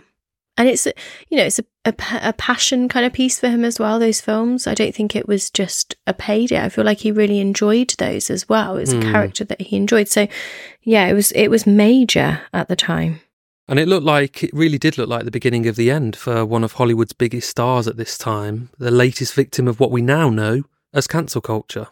[0.57, 0.85] and it's
[1.29, 1.93] you know it's a, a,
[2.23, 5.27] a, passion kind of piece for him as well those films i don't think it
[5.27, 8.93] was just a payday i feel like he really enjoyed those as well it was
[8.93, 9.01] mm.
[9.01, 9.11] a hmm.
[9.11, 10.27] character that he enjoyed so
[10.81, 13.21] yeah it was it was major at the time
[13.69, 16.45] and it looked like it really did look like the beginning of the end for
[16.45, 20.29] one of hollywood's biggest stars at this time the latest victim of what we now
[20.29, 21.87] know as cancel culture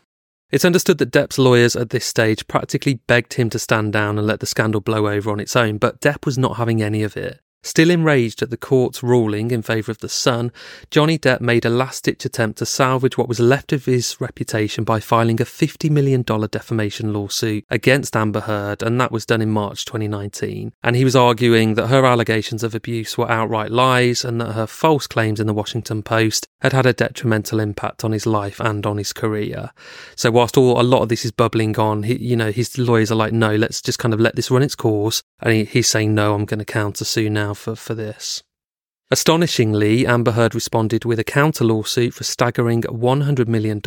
[0.51, 4.28] it's understood that Depp's lawyers at this stage practically begged him to stand down and
[4.28, 7.17] let the scandal blow over on its own, but Depp was not having any of
[7.17, 7.41] it.
[7.65, 10.51] Still enraged at the court's ruling in favour of the Sun,
[10.91, 14.84] Johnny Depp made a last ditch attempt to salvage what was left of his reputation
[14.84, 19.49] by filing a $50 million defamation lawsuit against Amber Heard, and that was done in
[19.49, 20.73] March 2019.
[20.84, 24.67] And he was arguing that her allegations of abuse were outright lies and that her
[24.67, 28.86] false claims in the Washington Post had had a detrimental impact on his life and
[28.86, 29.71] on his career.
[30.15, 33.12] So, whilst all a lot of this is bubbling on, he, you know, his lawyers
[33.12, 35.23] are like, no, let's just kind of let this run its course.
[35.39, 38.43] And he, he's saying, no, I'm going to counter sue now for, for this.
[39.11, 43.79] Astonishingly, Amber Heard responded with a counter lawsuit for staggering $100 million,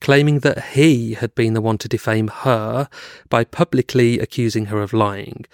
[0.00, 2.88] claiming that he had been the one to defame her
[3.28, 5.46] by publicly accusing her of lying.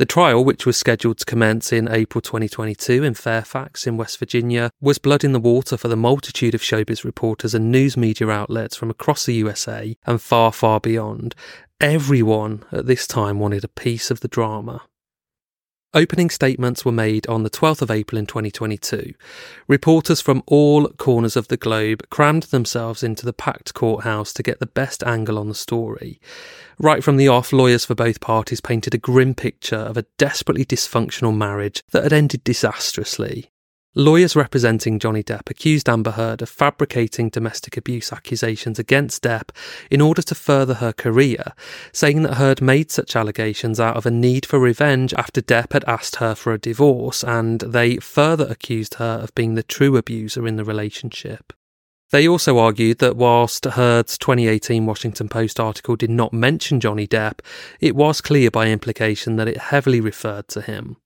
[0.00, 4.70] The trial, which was scheduled to commence in April 2022 in Fairfax, in West Virginia,
[4.80, 8.74] was blood in the water for the multitude of showbiz reporters and news media outlets
[8.74, 11.34] from across the USA and far, far beyond.
[11.80, 14.82] Everyone at this time wanted a piece of the drama.
[15.92, 19.12] Opening statements were made on the 12th of April in 2022.
[19.66, 24.60] Reporters from all corners of the globe crammed themselves into the packed courthouse to get
[24.60, 26.20] the best angle on the story.
[26.78, 30.64] Right from the off, lawyers for both parties painted a grim picture of a desperately
[30.64, 33.50] dysfunctional marriage that had ended disastrously.
[33.96, 39.50] Lawyers representing Johnny Depp accused Amber Heard of fabricating domestic abuse accusations against Depp
[39.90, 41.54] in order to further her career,
[41.92, 45.82] saying that Heard made such allegations out of a need for revenge after Depp had
[45.88, 50.46] asked her for a divorce, and they further accused her of being the true abuser
[50.46, 51.52] in the relationship.
[52.12, 57.40] They also argued that whilst Heard's 2018 Washington Post article did not mention Johnny Depp,
[57.80, 60.96] it was clear by implication that it heavily referred to him.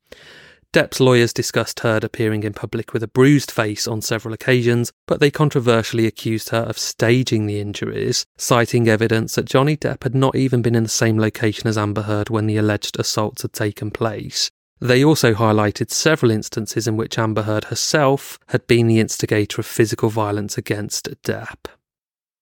[0.74, 5.20] Depp's lawyers discussed Heard appearing in public with a bruised face on several occasions, but
[5.20, 10.34] they controversially accused her of staging the injuries, citing evidence that Johnny Depp had not
[10.34, 13.92] even been in the same location as Amber Heard when the alleged assaults had taken
[13.92, 14.50] place.
[14.80, 19.66] They also highlighted several instances in which Amber Heard herself had been the instigator of
[19.66, 21.66] physical violence against Depp.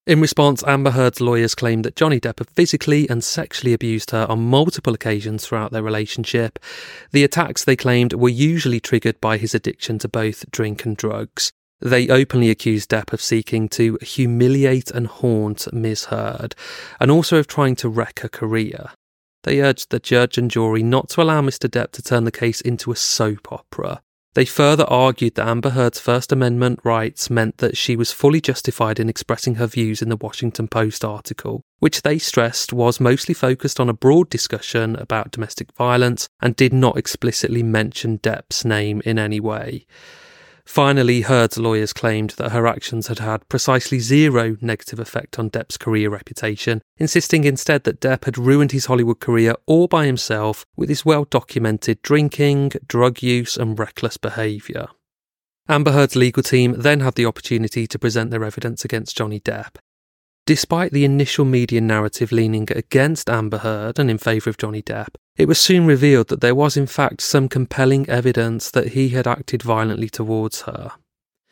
[0.04, 4.26] In response, Amber Heard's lawyers claimed that Johnny Depp had physically and sexually abused her
[4.28, 6.58] on multiple occasions throughout their relationship.
[7.12, 11.52] The attacks, they claimed, were usually triggered by his addiction to both drink and drugs.
[11.80, 16.06] They openly accused Depp of seeking to humiliate and haunt Ms.
[16.06, 16.56] Heard,
[16.98, 18.90] and also of trying to wreck her career.
[19.44, 21.68] They urged the judge and jury not to allow Mr.
[21.68, 24.02] Depp to turn the case into a soap opera.
[24.34, 28.98] They further argued that Amber Heard's First Amendment rights meant that she was fully justified
[28.98, 33.78] in expressing her views in the Washington Post article, which they stressed was mostly focused
[33.78, 39.18] on a broad discussion about domestic violence and did not explicitly mention Depp's name in
[39.18, 39.86] any way.
[40.64, 45.76] Finally, Heard's lawyers claimed that her actions had had precisely zero negative effect on Depp's
[45.76, 50.88] career reputation, insisting instead that Depp had ruined his Hollywood career all by himself with
[50.88, 54.86] his well documented drinking, drug use, and reckless behaviour.
[55.68, 59.76] Amber Heard's legal team then had the opportunity to present their evidence against Johnny Depp,
[60.44, 65.14] Despite the initial media narrative leaning against Amber Heard and in favour of Johnny Depp,
[65.36, 69.26] it was soon revealed that there was in fact some compelling evidence that he had
[69.26, 70.92] acted violently towards her.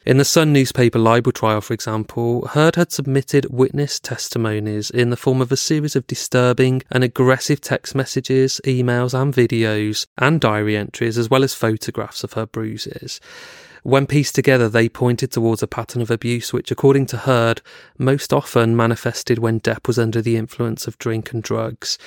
[0.06, 5.16] In the Sun newspaper libel trial, for example, Heard had submitted witness testimonies in the
[5.16, 10.74] form of a series of disturbing and aggressive text messages, emails, and videos, and diary
[10.74, 13.20] entries, as well as photographs of her bruises.
[13.82, 17.60] When pieced together, they pointed towards a pattern of abuse which, according to Heard,
[17.98, 21.98] most often manifested when Depp was under the influence of drink and drugs.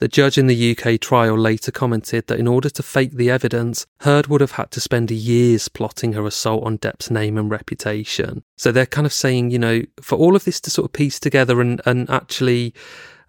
[0.00, 3.84] The judge in the UK trial later commented that in order to fake the evidence,
[4.00, 8.44] Heard would have had to spend years plotting her assault on Depp's name and reputation.
[8.56, 11.18] So they're kind of saying, you know, for all of this to sort of piece
[11.18, 12.74] together and, and actually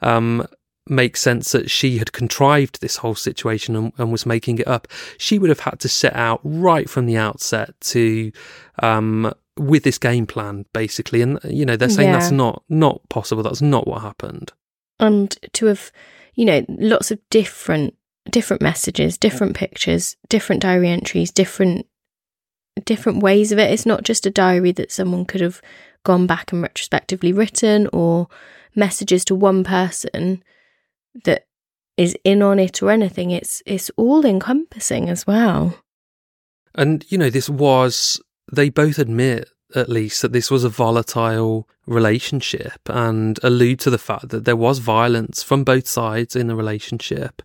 [0.02, 0.46] um,
[0.90, 4.88] make sense that she had contrived this whole situation and, and, was making it up.
[5.18, 8.32] She would have had to set out right from the outset to
[8.82, 11.22] um, with this game plan, basically.
[11.22, 12.20] And you know, they're saying yeah.
[12.20, 13.44] that's not not possible.
[13.44, 14.52] That's not what happened.
[15.00, 15.92] And to have,
[16.40, 17.96] you know, lots of different
[18.32, 21.86] different messages, different pictures, different diary entries, different
[22.86, 23.70] different ways of it.
[23.70, 25.62] It's not just a diary that someone could have
[26.06, 28.30] gone back and retrospectively written or
[28.74, 30.42] messages to one person
[31.26, 31.46] that
[31.98, 33.32] is in on it or anything.
[33.32, 35.78] It's it's all encompassing as well.
[36.74, 41.68] And you know, this was they both admit at least that this was a volatile
[41.86, 46.56] relationship and allude to the fact that there was violence from both sides in the
[46.56, 47.42] relationship.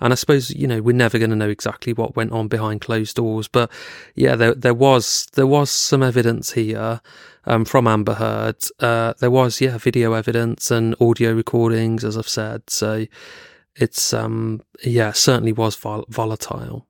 [0.00, 2.80] And I suppose, you know, we're never going to know exactly what went on behind
[2.80, 3.70] closed doors, but
[4.14, 7.00] yeah, there there was there was some evidence here
[7.44, 8.56] um, from Amber Heard.
[8.80, 12.68] Uh, there was, yeah, video evidence and audio recordings, as I've said.
[12.68, 13.06] So
[13.76, 16.86] it's, um, yeah, certainly was vol- volatile.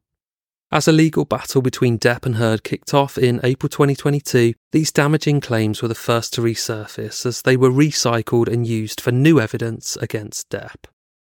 [0.73, 5.43] As a legal battle between Depp and Heard kicked off in April 2022, these damaging
[5.43, 9.97] claims were the first to resurface as they were recycled and used for new evidence
[9.97, 10.87] against Depp.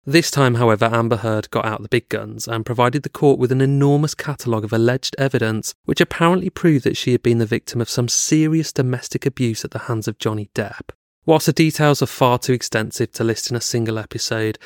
[0.06, 3.52] This time, however, Amber Heard got out the big guns and provided the court with
[3.52, 7.82] an enormous catalogue of alleged evidence which apparently proved that she had been the victim
[7.82, 10.92] of some serious domestic abuse at the hands of Johnny Depp.
[11.26, 14.57] Whilst the details are far too extensive to list in a single episode,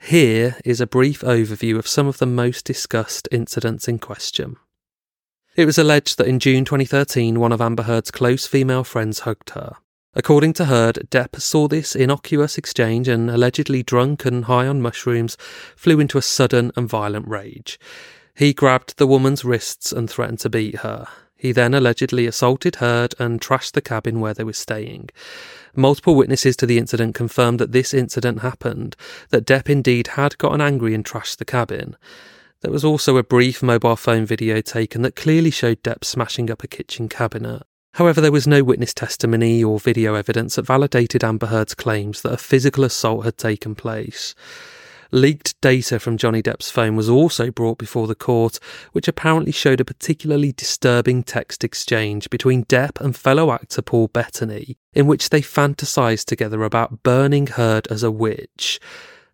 [0.00, 4.56] here is a brief overview of some of the most discussed incidents in question.
[5.56, 9.50] It was alleged that in June 2013, one of Amber Heard's close female friends hugged
[9.50, 9.74] her.
[10.14, 15.36] According to Heard, Depp saw this innocuous exchange and, allegedly drunk and high on mushrooms,
[15.74, 17.78] flew into a sudden and violent rage.
[18.36, 21.08] He grabbed the woman's wrists and threatened to beat her.
[21.44, 25.10] He then allegedly assaulted Heard and trashed the cabin where they were staying.
[25.76, 28.96] Multiple witnesses to the incident confirmed that this incident happened,
[29.28, 31.98] that Depp indeed had gotten angry and trashed the cabin.
[32.62, 36.64] There was also a brief mobile phone video taken that clearly showed Depp smashing up
[36.64, 37.64] a kitchen cabinet.
[37.92, 42.32] However, there was no witness testimony or video evidence that validated Amber Heard's claims that
[42.32, 44.34] a physical assault had taken place.
[45.14, 48.58] Leaked data from Johnny Depp's phone was also brought before the court,
[48.90, 54.76] which apparently showed a particularly disturbing text exchange between Depp and fellow actor Paul Bettany,
[54.92, 58.80] in which they fantasized together about burning Heard as a witch.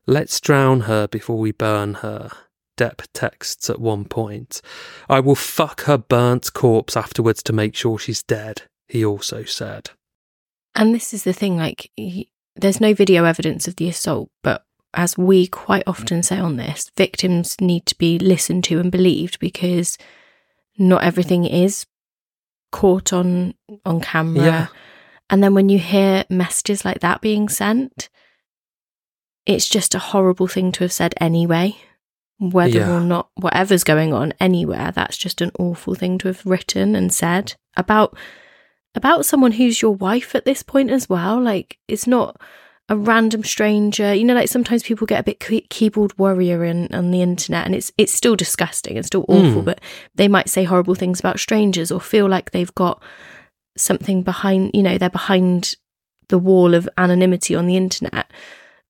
[0.07, 2.31] Let's drown her before we burn her.
[2.77, 4.61] Depp texts at one point.
[5.09, 9.89] I will fuck her burnt corpse afterwards to make sure she's dead, he also said.
[10.75, 14.63] And this is the thing like, he, there's no video evidence of the assault, but
[14.95, 19.39] as we quite often say on this, victims need to be listened to and believed
[19.39, 19.97] because
[20.79, 21.87] not everything is
[22.73, 24.45] caught on on camera.
[24.45, 24.67] Yeah.
[25.29, 28.09] And then when you hear messages like that being sent,
[29.47, 31.77] it's just a horrible thing to have said anyway.
[32.39, 32.97] Whether Yeah.
[32.97, 37.13] or not whatever's going on anywhere, that's just an awful thing to have written and
[37.13, 38.17] said about
[38.95, 41.41] about someone who's your wife at this point as well.
[41.41, 42.41] Like it's not
[42.91, 44.13] a random stranger.
[44.13, 47.65] You know, like sometimes people get a bit key- keyboard warrior in, on the internet,
[47.65, 49.63] and it's it's still disgusting and still awful.
[49.63, 49.65] Mm.
[49.65, 49.81] But
[50.17, 53.03] they might say horrible things about strangers or feel like they've got
[53.79, 54.73] something behind.
[54.75, 55.77] You know, they're behind
[56.29, 58.31] the wall of anonymity on the internet,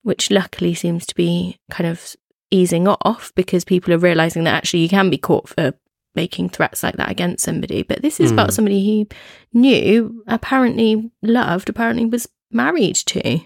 [0.03, 2.17] which luckily seems to be kind of
[2.51, 5.73] easing off because people are realizing that actually you can be caught for
[6.17, 7.83] making threats like that against somebody.
[7.83, 8.53] But this is about Mm.
[8.53, 9.07] somebody he
[9.53, 13.41] knew, apparently loved, apparently was married to.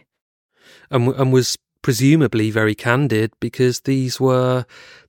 [0.95, 4.65] And, and was presumably very candid because these were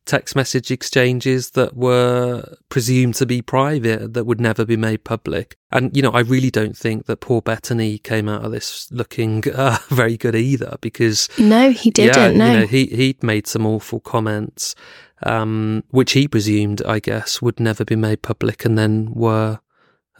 [0.05, 5.55] text message exchanges that were presumed to be private that would never be made public.
[5.71, 9.43] And, you know, I really don't think that poor Bettany came out of this looking
[9.55, 12.17] uh, very good either because No, he didn't.
[12.17, 12.51] yeah, no.
[12.53, 14.75] you know, he he'd made some awful comments,
[15.23, 19.59] um, which he presumed, I guess, would never be made public, and then were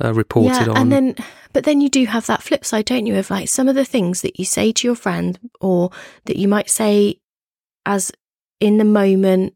[0.04, 0.78] uh, reported yeah, on.
[0.78, 1.16] and then
[1.54, 3.16] but then you do have that flip side, don't you?
[3.16, 5.90] Of like some of the things that you say to your friend or
[6.26, 7.20] that you might say
[7.86, 8.12] as
[8.60, 9.54] in the moment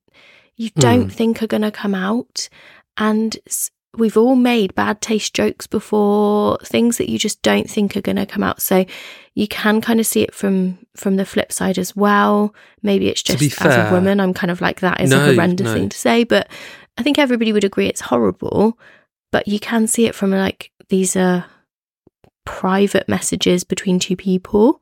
[0.56, 1.10] you don't Hmm.
[1.10, 2.50] think are going to come out,
[2.98, 3.38] and
[3.98, 8.18] we've all made bad taste jokes before, things that you just don't think are going
[8.18, 8.62] to come out.
[8.62, 8.86] So
[9.36, 12.54] you can kind of see it from from the flip side as well.
[12.84, 15.74] Maybe it's just as a woman, I'm kind of like that is a horrendous no.
[15.74, 16.50] thing to say, but
[16.98, 18.78] I think everybody would agree it's horrible.
[19.32, 21.46] But you can see it from like these are
[22.46, 24.82] private messages between two people.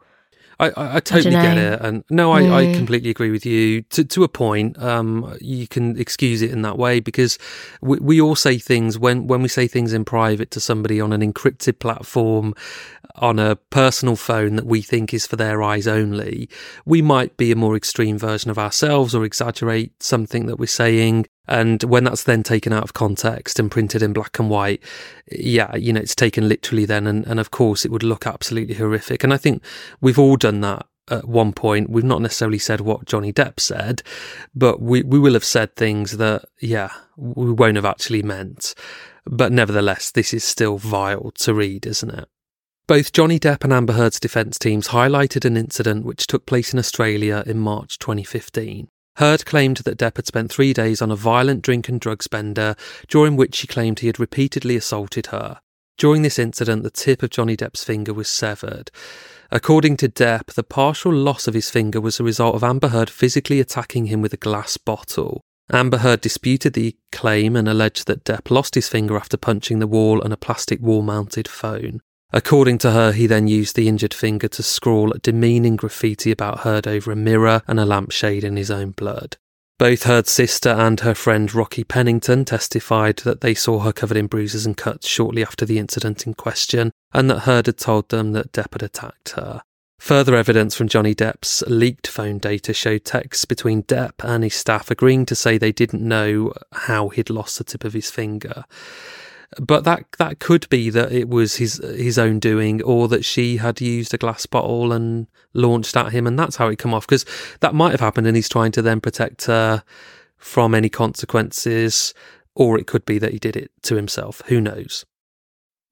[0.60, 2.74] I, I, I totally get it, and no, I, I Mm.
[2.74, 3.84] completely agree with you.
[3.84, 7.38] To to a point, um, you can excuse it in that way because
[7.82, 11.14] we, we all say things when when we say things in private to somebody on
[11.14, 12.56] an encrypted platform,
[13.18, 16.50] on a personal phone that we think is for their eyes only.
[16.86, 21.28] We might be a more extreme version of ourselves or exaggerate something that we're saying.
[21.48, 24.84] And when that's then taken out of context and printed in black and white,
[25.32, 27.08] yeah, you know, it's taken literally then.
[27.08, 29.24] And, and of course, it would look absolutely horrific.
[29.24, 29.64] And I think
[30.02, 31.90] we've all done that at one point.
[31.90, 34.04] We've not necessarily said what Johnny Depp said,
[34.54, 38.76] but we, we will have said things that, yeah, we won't have actually meant.
[39.26, 42.28] But nevertheless, this is still vile to read, isn't it?
[42.88, 46.80] Both Johnny Depp and Amber Heard's defence teams highlighted an incident which took place in
[46.80, 48.88] Australia in March 2015.
[49.18, 52.76] Heard claimed that Depp had spent three days on a violent drink and drug bender,
[53.08, 55.60] during which she claimed he had repeatedly assaulted her.
[55.98, 58.92] During this incident, the tip of Johnny Depp's finger was severed.
[59.50, 63.10] According to Depp, the partial loss of his finger was a result of Amber Heard
[63.10, 65.42] physically attacking him with a glass bottle.
[65.72, 69.88] Amber Heard disputed the claim and alleged that Depp lost his finger after punching the
[69.88, 72.02] wall and a plastic wall mounted phone.
[72.34, 76.88] According to her, he then used the injured finger to scrawl demeaning graffiti about Heard
[76.88, 79.38] over a mirror and a lampshade in his own blood.
[79.80, 84.26] Both Heard's sister and her friend Rocky Pennington testified that they saw her covered in
[84.26, 88.34] bruises and cuts shortly after the incident in question, and that Heard had told them
[88.34, 89.62] that Depp had attacked her.
[90.00, 94.92] Further evidence from Johnny Depp's leaked phone data showed texts between Depp and his staff
[94.92, 98.66] agreeing to say they didn't know how he'd lost the tip of his finger.
[99.60, 103.58] But that that could be that it was his his own doing, or that she
[103.58, 107.08] had used a glass bottle and launched at him, and that's how it come off.
[107.08, 107.26] Because
[107.62, 109.84] that might have happened, and he's trying to then protect her
[110.38, 112.14] from any consequences,
[112.56, 114.42] or it could be that he did it to himself.
[114.48, 115.06] Who knows?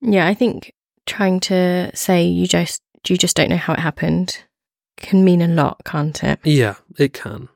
[0.01, 0.73] Yeah, I think
[1.05, 4.43] trying to say you just you just don't know how it happened
[4.97, 6.39] can mean a lot, can't it?
[6.43, 7.49] Yeah, it can.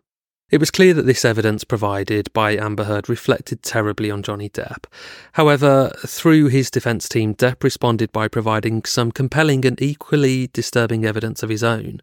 [0.52, 4.86] It was clear that this evidence provided by Amber Heard reflected terribly on Johnny Depp.
[5.34, 11.44] However, through his defence team, Depp responded by providing some compelling and equally disturbing evidence
[11.44, 12.02] of his own.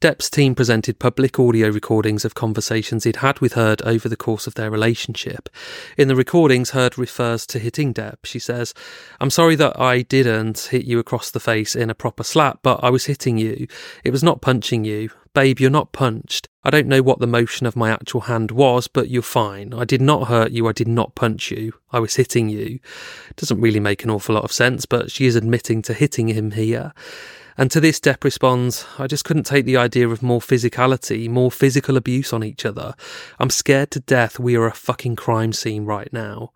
[0.00, 4.46] Depp's team presented public audio recordings of conversations he'd had with Heard over the course
[4.46, 5.48] of their relationship.
[5.96, 8.24] In the recordings, Heard refers to hitting Depp.
[8.24, 8.74] She says,
[9.20, 12.80] I'm sorry that I didn't hit you across the face in a proper slap, but
[12.82, 13.66] I was hitting you.
[14.02, 15.10] It was not punching you.
[15.34, 16.48] Babe, you're not punched.
[16.62, 19.74] I don't know what the motion of my actual hand was, but you're fine.
[19.74, 20.68] I did not hurt you.
[20.68, 21.72] I did not punch you.
[21.90, 22.78] I was hitting you.
[23.36, 26.52] Doesn't really make an awful lot of sense, but she is admitting to hitting him
[26.52, 26.92] here.
[27.56, 31.50] And to this, Depp responds, I just couldn't take the idea of more physicality, more
[31.50, 32.94] physical abuse on each other.
[33.38, 36.52] I'm scared to death we are a fucking crime scene right now.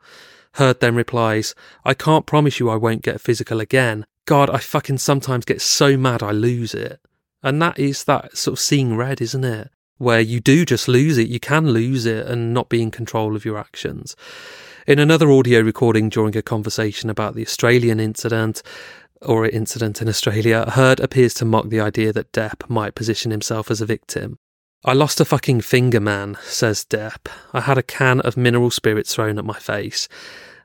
[0.54, 4.06] Heard then replies, I can't promise you I won't get physical again.
[4.24, 7.00] God, I fucking sometimes get so mad I lose it.
[7.42, 9.70] And that is that sort of seeing red, isn't it?
[9.98, 11.28] Where you do just lose it.
[11.28, 14.16] You can lose it and not be in control of your actions.
[14.86, 18.62] In another audio recording during a conversation about the Australian incident,
[19.22, 23.70] or incident in Australia, Heard appears to mock the idea that Depp might position himself
[23.70, 24.38] as a victim.
[24.84, 27.28] I lost a fucking finger, man, says Depp.
[27.52, 30.08] I had a can of mineral spirits thrown at my face.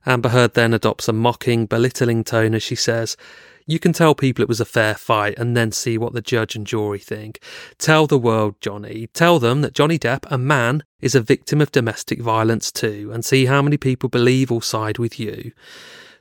[0.05, 3.17] Amber Heard then adopts a mocking, belittling tone as she says,
[3.65, 6.55] you can tell people it was a fair fight and then see what the judge
[6.55, 7.39] and jury think.
[7.77, 9.07] Tell the world, Johnny.
[9.13, 13.23] Tell them that Johnny Depp, a man, is a victim of domestic violence too, and
[13.23, 15.53] see how many people believe or side with you.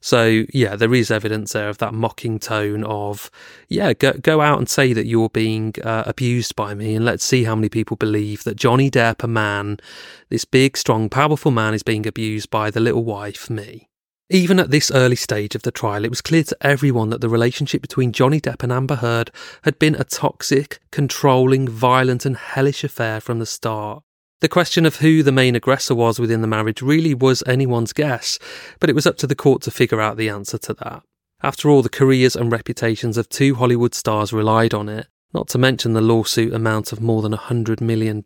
[0.02, 3.30] So yeah, there is evidence there of that mocking tone of
[3.68, 7.24] yeah, go go out and say that you're being uh, abused by me, and let's
[7.24, 9.78] see how many people believe that Johnny Depp, a man,
[10.28, 13.88] this big, strong, powerful man, is being abused by the little wife, me.
[14.28, 17.28] Even at this early stage of the trial, it was clear to everyone that the
[17.28, 19.30] relationship between Johnny Depp and Amber Heard
[19.62, 24.02] had been a toxic, controlling, violent, and hellish affair from the start.
[24.42, 28.40] The question of who the main aggressor was within the marriage really was anyone's guess,
[28.80, 31.04] but it was up to the court to figure out the answer to that.
[31.44, 35.58] After all, the careers and reputations of two Hollywood stars relied on it, not to
[35.58, 38.24] mention the lawsuit amount of more than $100 million.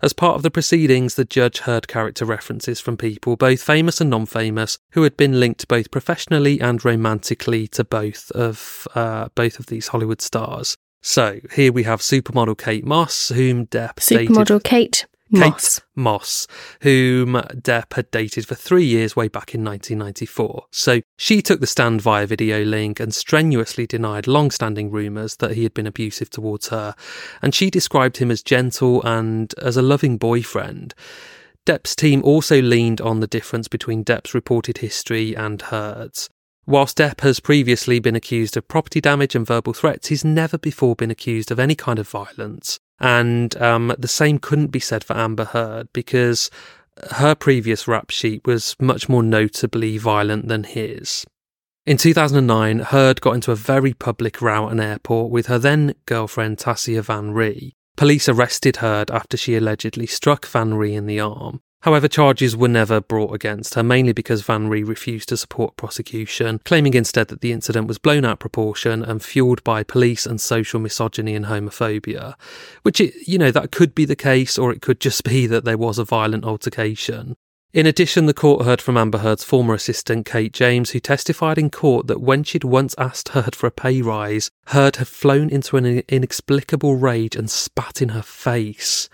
[0.00, 4.08] As part of the proceedings, the judge heard character references from people, both famous and
[4.08, 9.58] non famous, who had been linked both professionally and romantically to both of uh, both
[9.58, 10.78] of these Hollywood stars.
[11.00, 14.64] So here we have supermodel Kate Moss, whom Depp supermodel dated.
[14.64, 15.78] Kate Moss.
[15.78, 16.46] Kate Moss,
[16.82, 20.66] whom Depp had dated for three years way back in 1994.
[20.70, 25.52] So she took the stand via video link and strenuously denied long standing rumours that
[25.52, 26.94] he had been abusive towards her.
[27.42, 30.94] And she described him as gentle and as a loving boyfriend.
[31.66, 36.30] Depp's team also leaned on the difference between Depp's reported history and Heard's.
[36.68, 40.94] Whilst Depp has previously been accused of property damage and verbal threats, he's never before
[40.94, 42.78] been accused of any kind of violence.
[43.00, 46.50] And um, the same couldn't be said for Amber Heard because
[47.12, 51.24] her previous rap sheet was much more notably violent than his.
[51.86, 55.94] In 2009, Heard got into a very public row at an airport with her then
[56.04, 57.72] girlfriend Tasya Van Ree.
[57.96, 61.62] Police arrested Heard after she allegedly struck Van Ree in the arm.
[61.82, 66.60] However, charges were never brought against her, mainly because Van Ree refused to support prosecution,
[66.64, 70.40] claiming instead that the incident was blown out of proportion and fueled by police and
[70.40, 72.34] social misogyny and homophobia.
[72.82, 75.64] Which, it, you know, that could be the case, or it could just be that
[75.64, 77.36] there was a violent altercation.
[77.74, 81.70] In addition, the court heard from Amber Heard's former assistant, Kate James, who testified in
[81.70, 85.76] court that when she'd once asked Heard for a pay rise, Heard had flown into
[85.76, 89.10] an inexplicable rage and spat in her face.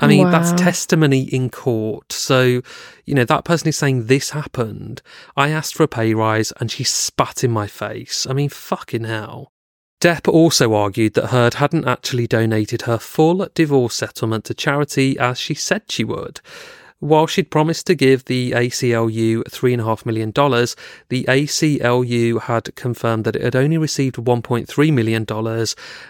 [0.00, 0.30] I mean, wow.
[0.30, 2.12] that's testimony in court.
[2.12, 2.62] So,
[3.04, 5.02] you know, that person is saying this happened.
[5.36, 8.26] I asked for a pay rise and she spat in my face.
[8.28, 9.52] I mean, fucking hell.
[10.00, 15.38] Depp also argued that Heard hadn't actually donated her full divorce settlement to charity as
[15.38, 16.40] she said she would.
[17.04, 23.42] While she'd promised to give the ACLU $3.5 million, the ACLU had confirmed that it
[23.42, 25.26] had only received $1.3 million,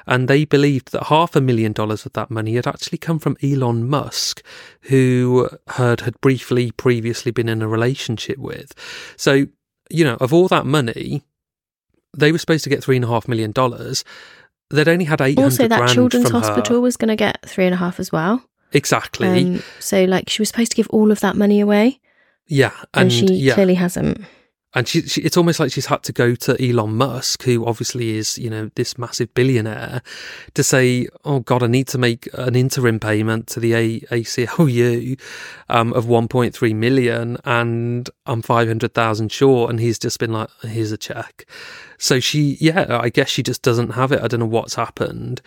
[0.07, 3.37] and they believed that half a million dollars of that money had actually come from
[3.43, 4.41] Elon Musk,
[4.83, 8.73] who Heard had briefly previously been in a relationship with.
[9.17, 9.47] So,
[9.91, 11.25] you know, of all that money,
[12.17, 13.53] they were supposed to get $3.5 million.
[14.71, 16.81] They'd only had 800 Also, that children's hospital her.
[16.81, 18.45] was going to get three and a half as well.
[18.75, 19.29] Exactly.
[19.29, 22.01] Um, so, like, she was supposed to give all of that money away.
[22.47, 23.55] Yeah, and, and she yeah.
[23.55, 24.25] clearly hasn't.
[24.77, 28.17] And she, she, it's almost like she's had to go to Elon Musk, who obviously
[28.17, 30.03] is, you know, this massive billionaire,
[30.55, 35.19] to say, "Oh God, I need to make an interim payment to the A- ACLU
[35.69, 40.99] um, of 1.3 million, and I'm 500,000 short." And he's just been like, "Here's a
[40.99, 41.47] check."
[41.97, 44.23] So she, yeah, I guess she just doesn't have it.
[44.23, 45.41] I don't know what's happened.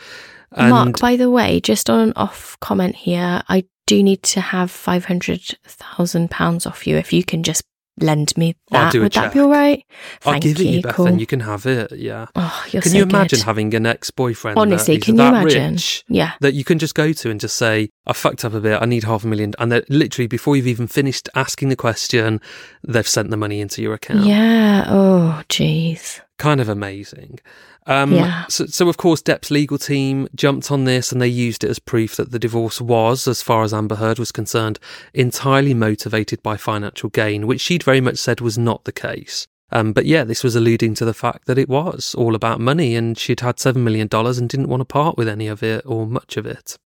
[0.51, 4.41] And Mark, by the way, just on an off comment here, I do need to
[4.41, 7.63] have £500,000 off you if you can just
[7.99, 8.99] lend me I'll that.
[8.99, 9.83] Would that be all right?
[10.25, 10.69] I'll Thank give it you.
[10.69, 11.07] you, Beth, cool.
[11.07, 11.91] and you can have it.
[11.93, 12.27] Yeah.
[12.35, 13.45] oh, you're can so you imagine good.
[13.45, 14.57] having an ex-boyfriend?
[14.59, 15.73] Honestly, can you that imagine?
[15.73, 16.33] rich Yeah.
[16.41, 18.79] that you can just go to and just say, "I fucked up a bit.
[18.81, 19.53] I need half a million.
[19.57, 22.39] and that literally before you've even finished asking the question,
[22.87, 24.25] they've sent the money into your account.
[24.25, 24.85] Yeah.
[24.87, 26.21] Oh, jeez.
[26.37, 27.39] Kind of amazing.
[27.85, 28.45] Um, Yeah.
[28.47, 31.79] so, so, of course, Depp's legal team jumped on this and they used it as
[31.79, 34.77] proof that the divorce was, as far as Amber Heard was concerned,
[35.13, 39.47] entirely motivated by financial gain, which she'd very much said was not the case.
[39.71, 42.95] Um, but yeah, this was alluding to the fact that it was all about money
[42.95, 46.07] and she'd had $7 million and didn't want to part with any of it or
[46.07, 46.77] much of it.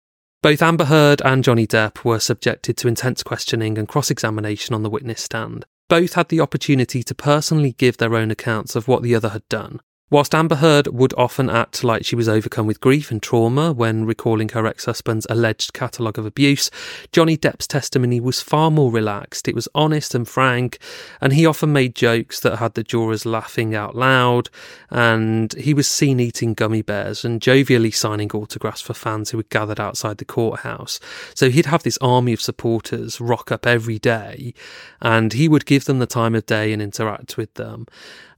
[0.43, 4.83] Both Amber Heard and Johnny Depp were subjected to intense questioning and cross examination on
[4.83, 5.67] the witness stand.
[5.91, 9.47] Both had the opportunity to personally give their own accounts of what the other had
[9.49, 9.81] done.
[10.13, 14.05] Whilst Amber Heard would often act like she was overcome with grief and trauma when
[14.05, 16.69] recalling her ex husband's alleged catalogue of abuse,
[17.13, 19.47] Johnny Depp's testimony was far more relaxed.
[19.47, 20.81] It was honest and frank,
[21.21, 24.51] and he often made jokes that had the jurors laughing out loud.
[24.91, 29.49] And he was seen eating gummy bears and jovially signing autographs for fans who had
[29.49, 30.99] gathered outside the courthouse.
[31.37, 34.55] So he'd have this army of supporters rock up every day,
[35.01, 37.87] and he would give them the time of day and interact with them.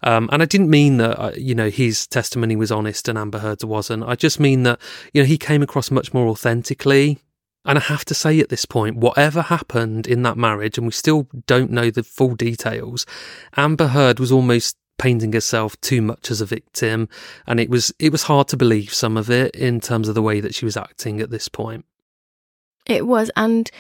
[0.03, 3.39] Um, and I didn't mean that, uh, you know, his testimony was honest and Amber
[3.39, 4.05] Heard's wasn't.
[4.05, 4.81] I just mean that,
[5.13, 7.19] you know, he came across much more authentically.
[7.65, 10.93] And I have to say at this point, whatever happened in that marriage, and we
[10.93, 13.07] still don't know the full details,
[13.57, 17.09] Amber Heard was almost painting herself too much as a victim.
[17.47, 20.23] And it was, it was hard to believe some of it in terms of the
[20.23, 21.85] way that she was acting at this point.
[22.87, 23.31] It was.
[23.37, 23.71] And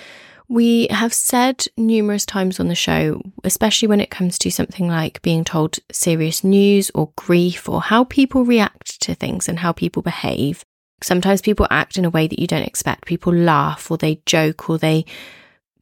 [0.52, 5.22] we have said numerous times on the show, especially when it comes to something like
[5.22, 10.02] being told serious news or grief or how people react to things and how people
[10.02, 10.62] behave.
[11.02, 13.06] Sometimes people act in a way that you don't expect.
[13.06, 15.06] People laugh or they joke or they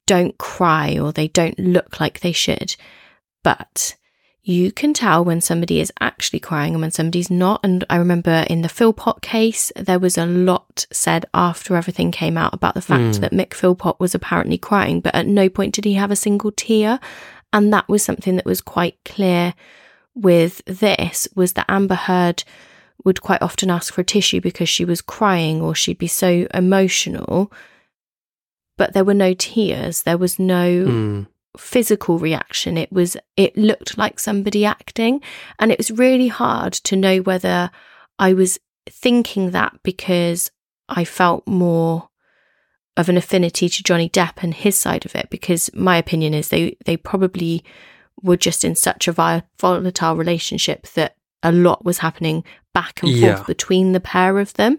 [0.06, 2.76] don't cry or they don't look like they should.
[3.42, 3.96] But
[4.42, 7.60] you can tell when somebody is actually crying and when somebody's not.
[7.62, 12.38] And I remember in the Philpott case, there was a lot said after everything came
[12.38, 13.20] out about the fact Mm.
[13.20, 16.52] that Mick Philpott was apparently crying, but at no point did he have a single
[16.52, 16.98] tear.
[17.52, 19.54] And that was something that was quite clear
[20.14, 22.42] with this was that Amber Heard
[23.04, 26.46] would quite often ask for a tissue because she was crying or she'd be so
[26.54, 27.52] emotional.
[28.78, 30.02] But there were no tears.
[30.02, 31.26] There was no Mm.
[31.56, 32.76] Physical reaction.
[32.76, 35.20] It was, it looked like somebody acting.
[35.58, 37.70] And it was really hard to know whether
[38.18, 40.50] I was thinking that because
[40.88, 42.08] I felt more
[42.96, 45.28] of an affinity to Johnny Depp and his side of it.
[45.30, 47.64] Because my opinion is they, they probably
[48.22, 52.44] were just in such a volatile relationship that a lot was happening
[52.74, 53.36] back and Yeah.
[53.36, 54.78] forth between the pair of them.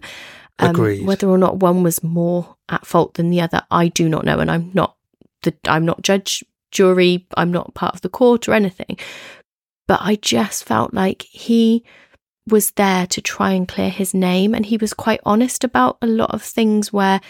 [0.58, 0.70] Um.
[1.04, 4.38] Whether or not one was more at fault than the other, I do not know,
[4.38, 4.96] and I'm not
[5.42, 8.98] the I'm not judge, jury, I'm not part of the court or anything.
[9.86, 11.84] But I just felt like he
[12.48, 16.06] was there to try and clear his name, and he was quite honest about a
[16.06, 17.20] lot of things where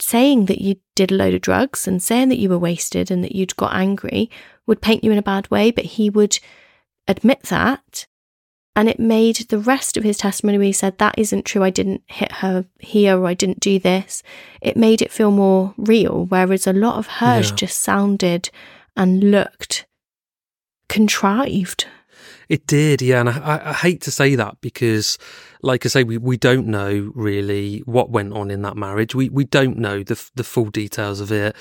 [0.00, 3.24] saying that you did a load of drugs and saying that you were wasted and
[3.24, 4.30] that you'd got angry
[4.66, 6.38] would paint you in a bad way, but he would
[7.08, 8.06] admit that.
[8.74, 11.62] And it made the rest of his testimony where he said, That isn't true.
[11.62, 14.22] I didn't hit her here or I didn't do this.
[14.62, 16.24] It made it feel more real.
[16.26, 17.56] Whereas a lot of hers Yeah.
[17.56, 18.48] just sounded
[18.96, 19.84] and looked
[20.88, 21.86] contrived.
[22.48, 25.16] It did, yeah, and I, I- hate to say that because,
[25.62, 29.14] like I say, we, we don't know really what went on in that marriage.
[29.14, 31.56] We we don't know the the full details of it.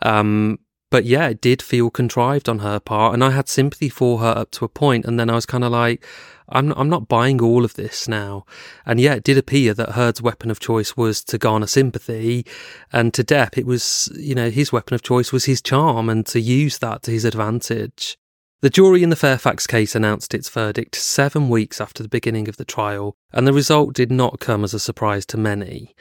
[0.00, 0.58] Um,
[0.92, 4.36] but yeah, it did feel contrived on her part, and I had sympathy for her
[4.36, 6.04] up to a point, and then I was kind of like,
[6.50, 8.44] I'm I'm not buying all of this now.
[8.84, 12.44] And yeah, it did appear that Heard's weapon of choice was to garner sympathy,
[12.92, 16.26] and to Depp, it was you know his weapon of choice was his charm, and
[16.26, 18.18] to use that to his advantage.
[18.60, 22.58] The jury in the Fairfax case announced its verdict seven weeks after the beginning of
[22.58, 25.96] the trial, and the result did not come as a surprise to many.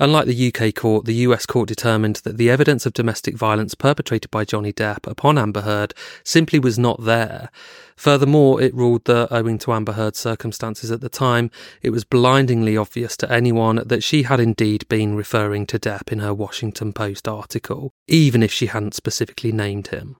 [0.00, 4.30] Unlike the UK court, the US court determined that the evidence of domestic violence perpetrated
[4.30, 5.92] by Johnny Depp upon Amber Heard
[6.22, 7.50] simply was not there.
[7.96, 11.50] Furthermore, it ruled that, owing to Amber Heard's circumstances at the time,
[11.82, 16.20] it was blindingly obvious to anyone that she had indeed been referring to Depp in
[16.20, 20.14] her Washington Post article, even if she hadn't specifically named him.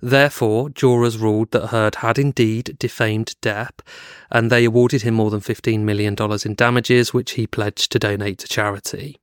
[0.00, 3.80] Therefore, jurors ruled that Heard had indeed defamed Depp,
[4.30, 6.14] and they awarded him more than $15 million
[6.44, 9.16] in damages, which he pledged to donate to charity.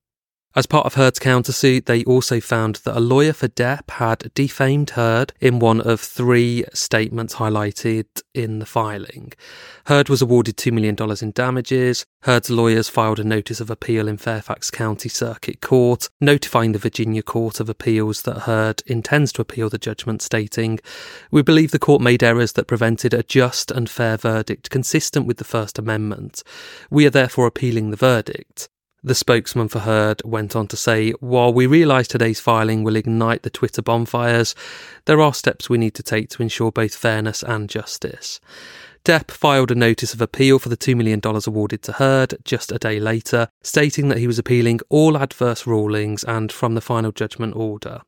[0.53, 4.91] As part of Heard's countersuit, they also found that a lawyer for Depp had defamed
[4.91, 9.31] Heard in one of three statements highlighted in the filing.
[9.85, 12.05] Heard was awarded $2 million in damages.
[12.23, 17.23] Heard's lawyers filed a notice of appeal in Fairfax County Circuit Court, notifying the Virginia
[17.23, 20.81] Court of Appeals that Heard intends to appeal the judgment, stating,
[21.31, 25.37] We believe the court made errors that prevented a just and fair verdict consistent with
[25.37, 26.43] the First Amendment.
[26.89, 28.67] We are therefore appealing the verdict.
[29.03, 33.41] The spokesman for Heard went on to say, While we realise today's filing will ignite
[33.41, 34.53] the Twitter bonfires,
[35.05, 38.39] there are steps we need to take to ensure both fairness and justice.
[39.03, 42.77] Depp filed a notice of appeal for the $2 million awarded to Heard just a
[42.77, 47.55] day later, stating that he was appealing all adverse rulings and from the final judgment
[47.55, 48.01] order.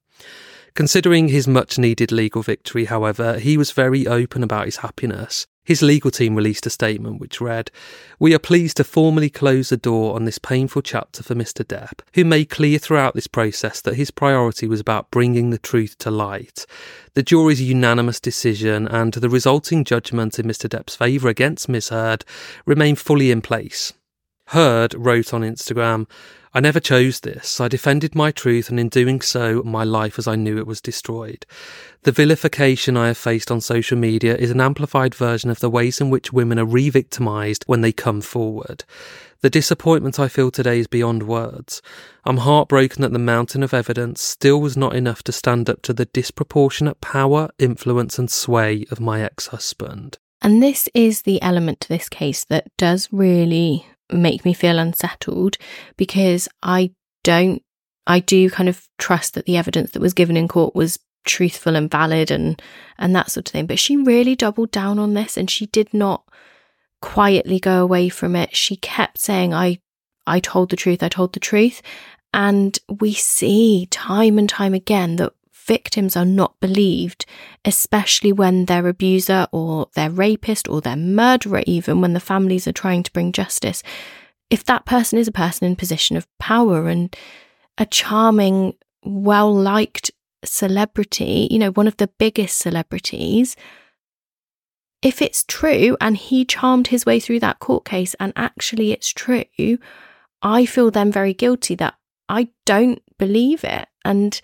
[0.75, 5.47] Considering his much needed legal victory, however, he was very open about his happiness.
[5.65, 7.71] His legal team released a statement which read,
[8.19, 11.63] We are pleased to formally close the door on this painful chapter for Mr.
[11.63, 15.97] Depp, who made clear throughout this process that his priority was about bringing the truth
[15.99, 16.65] to light.
[17.13, 20.67] The jury's unanimous decision and the resulting judgment in Mr.
[20.67, 22.25] Depp's favour against Miss Heard
[22.65, 23.93] remain fully in place.
[24.47, 26.09] Heard wrote on Instagram,
[26.55, 27.59] I never chose this.
[27.59, 30.81] I defended my truth, and in doing so, my life as I knew it was
[30.81, 31.47] destroyed.
[32.03, 35.99] The vilification I have faced on social media is an amplified version of the ways
[35.99, 38.83] in which women are re victimized when they come forward.
[39.41, 41.81] The disappointment I feel today is beyond words.
[42.23, 45.93] I'm heartbroken that the mountain of evidence still was not enough to stand up to
[45.93, 50.19] the disproportionate power, influence, and sway of my ex husband.
[50.43, 55.57] And this is the element to this case that does really make me feel unsettled
[55.97, 56.91] because I
[57.23, 57.61] don't,
[58.05, 61.75] I do kind of trust that the evidence that was given in court was truthful
[61.75, 62.61] and valid and
[62.97, 63.65] and that sort of thing.
[63.65, 66.23] But she really doubled down on this and she did not
[67.01, 68.55] quietly go away from it.
[68.55, 69.79] She kept saying i
[70.25, 71.81] i told the truth i told the truth.
[72.33, 75.33] And we see time and time again that
[75.65, 77.25] victims are not believed,
[77.65, 82.73] especially when their abuser or their rapist or their murderer, even when the families are
[82.73, 83.83] trying to bring justice.
[84.49, 87.15] If that person is a person in position of power and
[87.77, 90.11] a charming, well liked
[90.43, 93.55] celebrity, you know, one of the biggest celebrities,
[95.01, 99.11] if it's true and he charmed his way through that court case and actually it's
[99.11, 99.77] true,
[100.41, 101.95] I feel then very guilty that
[102.29, 103.87] I don't believe it.
[104.05, 104.39] And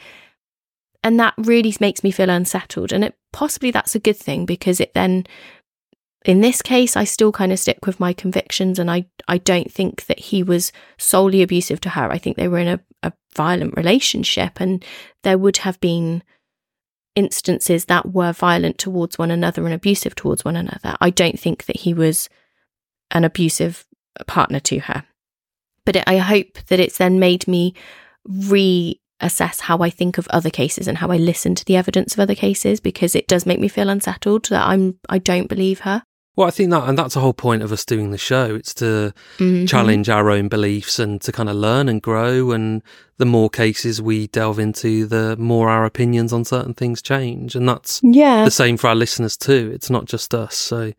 [1.04, 2.92] and that really makes me feel unsettled.
[2.92, 5.26] And it possibly that's a good thing because it then
[6.26, 9.72] in this case i still kind of stick with my convictions and i i don't
[9.72, 12.12] think that he was solely abusive to her.
[12.12, 14.84] I think they were in a, a violent relationship and
[15.24, 16.24] there would have been
[17.16, 20.96] instances that were violent towards one another and abusive towards one another.
[21.00, 22.30] I don't think that he was
[23.12, 23.86] an abusive
[24.28, 25.04] partner to her.
[25.86, 27.74] But it, i hope that it's then made me
[28.26, 32.14] re assess how I think of other cases and how I listen to the evidence
[32.14, 35.82] of other cases because it does make me feel unsettled that I'm I don't believe
[35.82, 36.04] her.
[36.40, 38.56] Well, I think that, and that's the whole point of us doing the show.
[38.56, 39.66] It's to mm-hmm.
[39.66, 42.52] challenge our own beliefs and to kind of learn and grow.
[42.52, 42.82] And
[43.18, 47.56] the more cases we delve into, the more our opinions on certain things change.
[47.56, 48.46] And that's yeah.
[48.46, 49.70] the same for our listeners too.
[49.74, 50.56] It's not just us.
[50.56, 50.94] So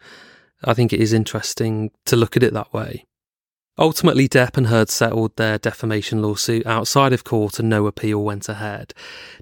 [0.64, 3.06] I think it is interesting to look at it that way.
[3.80, 8.46] Ultimately, Depp and Heard settled their defamation lawsuit outside of court and no appeal went
[8.46, 8.92] ahead.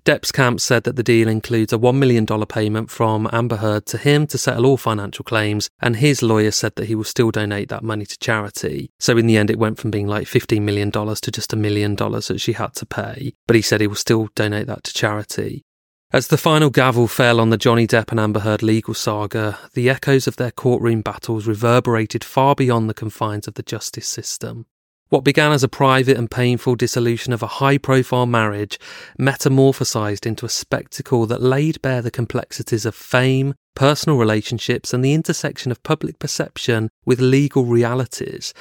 [0.05, 3.99] Depp's camp said that the deal includes a $1 million payment from Amber Heard to
[3.99, 7.69] him to settle all financial claims, and his lawyer said that he will still donate
[7.71, 8.93] that money to charity.
[9.01, 11.97] So in the end, it went from being like $15 million to just a million
[11.97, 14.95] dollars that she had to pay, but he said he will still donate that to
[14.95, 15.65] charity.
[16.11, 19.91] As the final gavel fell on the Johnny Depp and Amber Heard legal saga, the
[19.91, 24.65] echoes of their courtroom battles reverberated far beyond the confines of the justice system.
[25.11, 28.79] What began as a private and painful dissolution of a high profile marriage
[29.19, 35.15] metamorphosized into a spectacle that laid bare the complexities of fame, personal relationships, and the
[35.15, 38.53] intersection of public perception with legal realities.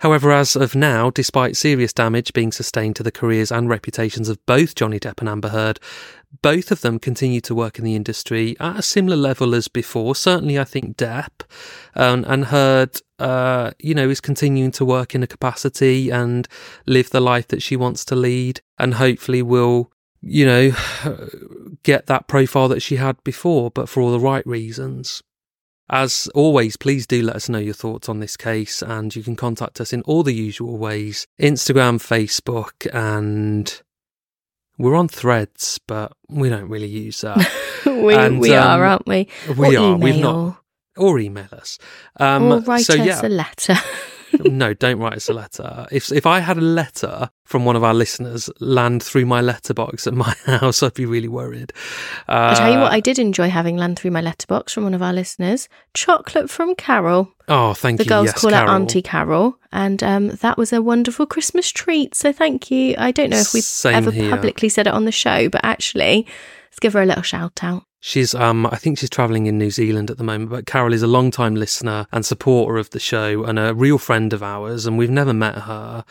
[0.00, 4.44] However, as of now, despite serious damage being sustained to the careers and reputations of
[4.46, 5.80] both Johnny Depp and Amber Heard,
[6.42, 10.14] both of them continue to work in the industry at a similar level as before.
[10.14, 11.42] Certainly, I think Depp
[11.94, 16.46] um, and Heard, uh, you know, is continuing to work in a capacity and
[16.86, 20.72] live the life that she wants to lead, and hopefully will, you know,
[21.82, 25.22] get that profile that she had before, but for all the right reasons.
[25.90, 29.36] As always, please do let us know your thoughts on this case, and you can
[29.36, 33.80] contact us in all the usual ways Instagram, Facebook, and
[34.78, 37.36] we're on threads, but we don't really use that.
[37.86, 39.28] we and, we um, are, aren't we?
[39.56, 39.94] We or are.
[39.94, 39.98] Email.
[39.98, 40.62] We've not.
[40.96, 41.78] Or email us.
[42.18, 43.20] Um, or write so, us yeah.
[43.22, 43.76] a letter.
[44.44, 45.86] no, don't write us a letter.
[45.90, 50.06] If if I had a letter from one of our listeners land through my letterbox
[50.06, 51.72] at my house, I'd be really worried.
[52.28, 54.94] Uh, I'll tell you what, I did enjoy having land through my letterbox from one
[54.94, 55.68] of our listeners.
[55.94, 57.32] Chocolate from Carol.
[57.48, 58.08] Oh, thank the you.
[58.08, 58.68] The girls yes, call Carol.
[58.68, 62.14] her Auntie Carol, and um, that was a wonderful Christmas treat.
[62.14, 62.94] So thank you.
[62.98, 64.30] I don't know if we've Same ever here.
[64.30, 66.26] publicly said it on the show, but actually,
[66.66, 67.84] let's give her a little shout out.
[68.00, 71.02] She's, um, I think she's travelling in New Zealand at the moment, but Carol is
[71.02, 74.96] a long-time listener and supporter of the show and a real friend of ours, and
[74.96, 76.04] we've never met her.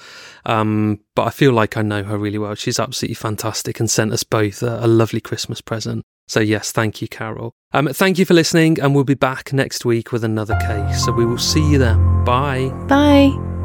[0.45, 2.55] Um, but I feel like I know her really well.
[2.55, 6.03] She's absolutely fantastic and sent us both a, a lovely Christmas present.
[6.27, 7.53] So, yes, thank you, Carol.
[7.71, 11.05] Um, thank you for listening, and we'll be back next week with another case.
[11.05, 12.25] So, we will see you then.
[12.25, 12.69] Bye.
[12.87, 13.56] Bye.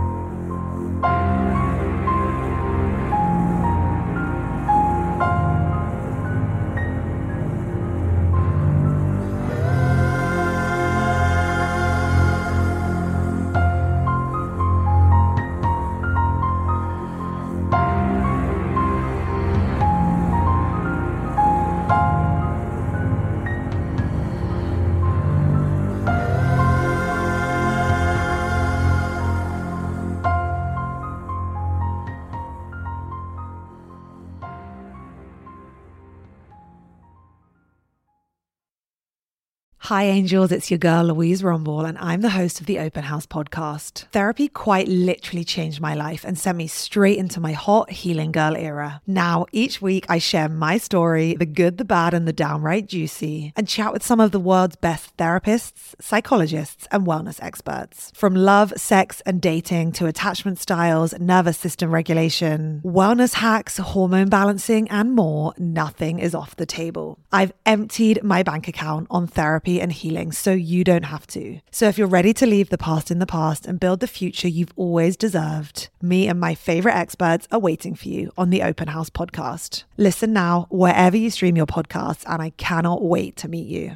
[39.93, 40.51] Hi, angels.
[40.51, 44.07] It's your girl, Louise Rumble, and I'm the host of the Open House podcast.
[44.11, 48.57] Therapy quite literally changed my life and sent me straight into my hot healing girl
[48.57, 49.03] era.
[49.07, 53.53] Now, each week, I share my story the good, the bad, and the downright juicy
[53.55, 58.13] and chat with some of the world's best therapists, psychologists, and wellness experts.
[58.15, 64.89] From love, sex, and dating to attachment styles, nervous system regulation, wellness hacks, hormone balancing,
[64.89, 67.19] and more, nothing is off the table.
[67.31, 71.61] I've emptied my bank account on therapy and healing so you don't have to.
[71.71, 74.49] So if you're ready to leave the past in the past and build the future
[74.49, 78.89] you've always deserved, me and my favorite experts are waiting for you on the Open
[78.89, 79.85] House podcast.
[79.97, 83.91] Listen now wherever you stream your podcasts, and I cannot wait to meet you.